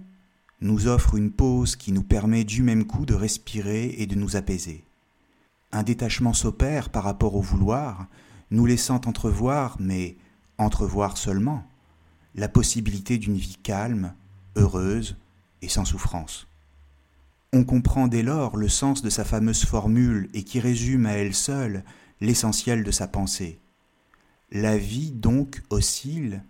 nous 0.60 0.86
offre 0.86 1.16
une 1.16 1.32
pause 1.32 1.74
qui 1.74 1.90
nous 1.90 2.04
permet 2.04 2.44
du 2.44 2.62
même 2.62 2.84
coup 2.84 3.04
de 3.04 3.14
respirer 3.14 3.96
et 3.98 4.06
de 4.06 4.14
nous 4.14 4.36
apaiser 4.36 4.84
un 5.72 5.82
détachement 5.82 6.34
s'opère 6.34 6.90
par 6.90 7.04
rapport 7.04 7.34
au 7.34 7.40
vouloir, 7.40 8.06
nous 8.50 8.66
laissant 8.66 9.00
entrevoir, 9.06 9.76
mais 9.80 10.16
entrevoir 10.58 11.16
seulement, 11.16 11.66
la 12.34 12.48
possibilité 12.48 13.18
d'une 13.18 13.36
vie 13.36 13.58
calme, 13.62 14.12
heureuse 14.56 15.16
et 15.62 15.68
sans 15.68 15.84
souffrance. 15.84 16.46
On 17.54 17.64
comprend 17.64 18.06
dès 18.06 18.22
lors 18.22 18.56
le 18.56 18.68
sens 18.68 19.02
de 19.02 19.10
sa 19.10 19.24
fameuse 19.24 19.64
formule 19.64 20.28
et 20.34 20.42
qui 20.42 20.60
résume 20.60 21.06
à 21.06 21.12
elle 21.12 21.34
seule 21.34 21.84
l'essentiel 22.20 22.84
de 22.84 22.90
sa 22.90 23.08
pensée. 23.08 23.58
La 24.54 24.76
vie 24.76 25.12
donc 25.12 25.62
oscille 25.70 26.42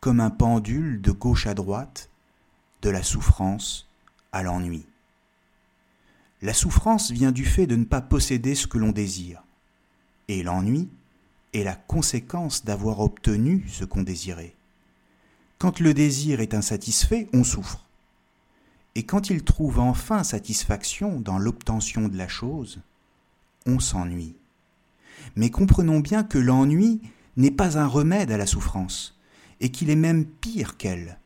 comme 0.00 0.20
un 0.20 0.28
pendule 0.28 1.00
de 1.00 1.12
gauche 1.12 1.46
à 1.46 1.54
droite, 1.54 2.10
de 2.82 2.90
la 2.90 3.02
souffrance 3.02 3.88
à 4.32 4.42
l'ennui. 4.42 4.84
La 6.42 6.52
souffrance 6.52 7.10
vient 7.10 7.32
du 7.32 7.46
fait 7.46 7.66
de 7.66 7.74
ne 7.74 7.86
pas 7.86 8.02
posséder 8.02 8.54
ce 8.54 8.66
que 8.66 8.76
l'on 8.76 8.92
désire, 8.92 9.42
et 10.28 10.42
l'ennui 10.42 10.90
est 11.54 11.64
la 11.64 11.74
conséquence 11.74 12.66
d'avoir 12.66 13.00
obtenu 13.00 13.64
ce 13.66 13.86
qu'on 13.86 14.02
désirait. 14.02 14.54
Quand 15.56 15.80
le 15.80 15.94
désir 15.94 16.40
est 16.40 16.52
insatisfait, 16.52 17.30
on 17.32 17.44
souffre. 17.44 17.86
Et 18.94 19.04
quand 19.04 19.30
il 19.30 19.42
trouve 19.42 19.78
enfin 19.78 20.22
satisfaction 20.22 21.18
dans 21.18 21.38
l'obtention 21.38 22.08
de 22.08 22.18
la 22.18 22.28
chose, 22.28 22.82
on 23.64 23.80
s'ennuie. 23.80 24.36
Mais 25.34 25.50
comprenons 25.50 26.00
bien 26.00 26.24
que 26.24 26.36
l'ennui 26.36 27.00
n'est 27.38 27.50
pas 27.50 27.78
un 27.78 27.86
remède 27.86 28.30
à 28.30 28.36
la 28.36 28.46
souffrance, 28.46 29.18
et 29.60 29.70
qu'il 29.70 29.88
est 29.90 29.96
même 29.96 30.26
pire 30.26 30.76
qu'elle. 30.76 31.18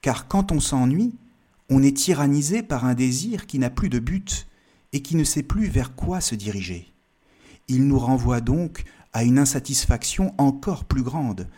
Car 0.00 0.28
quand 0.28 0.52
on 0.52 0.60
s'ennuie, 0.60 1.14
on 1.68 1.82
est 1.82 1.96
tyrannisé 1.96 2.62
par 2.62 2.84
un 2.84 2.94
désir 2.94 3.46
qui 3.46 3.58
n'a 3.58 3.68
plus 3.68 3.88
de 3.88 3.98
but 3.98 4.46
et 4.92 5.02
qui 5.02 5.16
ne 5.16 5.24
sait 5.24 5.42
plus 5.42 5.66
vers 5.66 5.94
quoi 5.94 6.20
se 6.20 6.34
diriger. 6.34 6.92
Il 7.68 7.86
nous 7.86 7.98
renvoie 7.98 8.40
donc 8.40 8.84
à 9.12 9.24
une 9.24 9.38
insatisfaction 9.38 10.34
encore 10.38 10.84
plus 10.84 11.02
grande. 11.02 11.48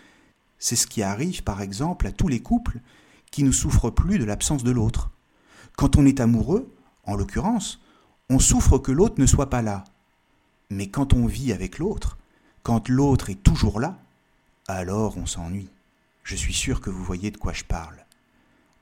C'est 0.59 0.77
ce 0.77 0.87
qui 0.87 1.03
arrive 1.03 1.43
par 1.43 1.61
exemple 1.61 2.07
à 2.07 2.13
tous 2.13 2.29
les 2.29 2.41
couples 2.41 2.81
qui 3.31 3.43
ne 3.43 3.53
souffrent 3.53 3.91
plus 3.91 4.19
de 4.19 4.25
l'absence 4.25 4.65
de 4.65 4.71
l'autre. 4.71 5.11
Quand 5.77 5.97
on 5.97 6.07
est 6.07 6.21
amoureux, 6.21 6.73
en 7.05 7.15
l'occurrence, 7.15 7.81
on 8.31 8.39
souffre 8.39 8.79
que 8.79 8.93
l'autre 8.93 9.17
ne 9.19 9.27
soit 9.27 9.51
pas 9.51 9.63
là. 9.63 9.85
Mais 10.71 10.87
quand 10.87 11.13
on 11.13 11.27
vit 11.27 11.53
avec 11.53 11.79
l'autre, 11.79 12.17
quand 12.65 12.89
l'autre 12.89 13.31
est 13.31 13.43
toujours 13.43 13.79
là, 13.79 13.99
alors 14.67 15.19
on 15.19 15.27
s'ennuie. 15.27 15.69
Je 16.25 16.35
suis 16.35 16.55
sûr 16.55 16.81
que 16.81 16.89
vous 16.89 17.05
voyez 17.05 17.31
de 17.31 17.37
quoi 17.37 17.53
je 17.53 17.63
parle. 17.63 18.05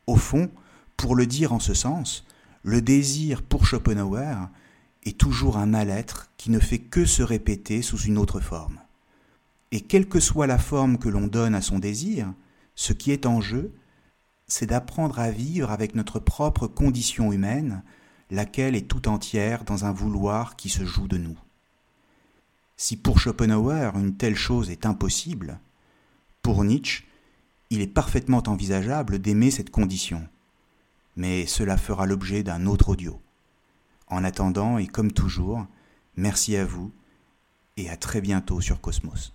Au 0.07 0.17
fond, 0.17 0.49
pour 0.97 1.17
le 1.17 1.27
dire 1.27 1.53
en 1.53 1.59
ce 1.59 1.75
sens, 1.75 2.25
le 2.63 2.81
désir 2.81 3.43
pour 3.43 3.67
Schopenhauer 3.67 4.49
est 5.05 5.19
toujours 5.19 5.57
un 5.57 5.67
mal-être 5.67 6.31
qui 6.37 6.53
ne 6.53 6.61
fait 6.61 6.79
que 6.79 7.05
se 7.05 7.25
répéter 7.25 7.83
sous 7.83 7.99
une 7.99 8.19
autre 8.19 8.39
forme. 8.39 8.79
Et 9.73 9.81
quelle 9.81 10.09
que 10.09 10.21
soit 10.21 10.47
la 10.47 10.59
forme 10.59 10.97
que 10.97 11.09
l'on 11.09 11.27
donne 11.27 11.57
à 11.57 11.61
son 11.61 11.81
désir, 11.81 12.33
ce 12.77 12.93
qui 12.93 13.11
est 13.11 13.27
en 13.27 13.41
jeu, 13.41 13.73
c'est 14.47 14.67
d'apprendre 14.67 15.19
à 15.19 15.33
vivre 15.33 15.73
avec 15.73 15.97
notre 15.97 16.21
propre 16.21 16.69
condition 16.69 17.33
humaine, 17.33 17.83
laquelle 18.31 18.77
est 18.77 18.89
tout 18.89 19.09
entière 19.09 19.65
dans 19.65 19.85
un 19.87 19.93
vouloir 19.93 20.55
qui 20.55 20.69
se 20.69 20.85
joue 20.85 21.09
de 21.09 21.19
nous. 21.19 21.39
Si 22.77 22.97
pour 22.97 23.21
Schopenhauer 23.21 23.95
une 23.95 24.17
telle 24.17 24.37
chose 24.37 24.71
est 24.71 24.87
impossible, 24.87 25.61
pour 26.43 26.65
Nietzsche, 26.65 27.05
il 27.71 27.81
est 27.81 27.87
parfaitement 27.87 28.43
envisageable 28.47 29.19
d'aimer 29.19 29.51
cette 29.51 29.71
condition. 29.71 30.29
Mais 31.17 31.47
cela 31.47 31.77
fera 31.77 32.07
l'objet 32.07 32.43
d'un 32.43 32.67
autre 32.67 32.91
audio. 32.91 33.21
En 34.09 34.25
attendant, 34.25 34.79
et 34.79 34.87
comme 34.87 35.13
toujours, 35.13 35.67
merci 36.17 36.57
à 36.57 36.67
vous 36.67 36.93
et 37.77 37.89
à 37.89 37.97
très 37.97 38.21
bientôt 38.21 38.61
sur 38.61 38.81
Cosmos. 38.81 39.33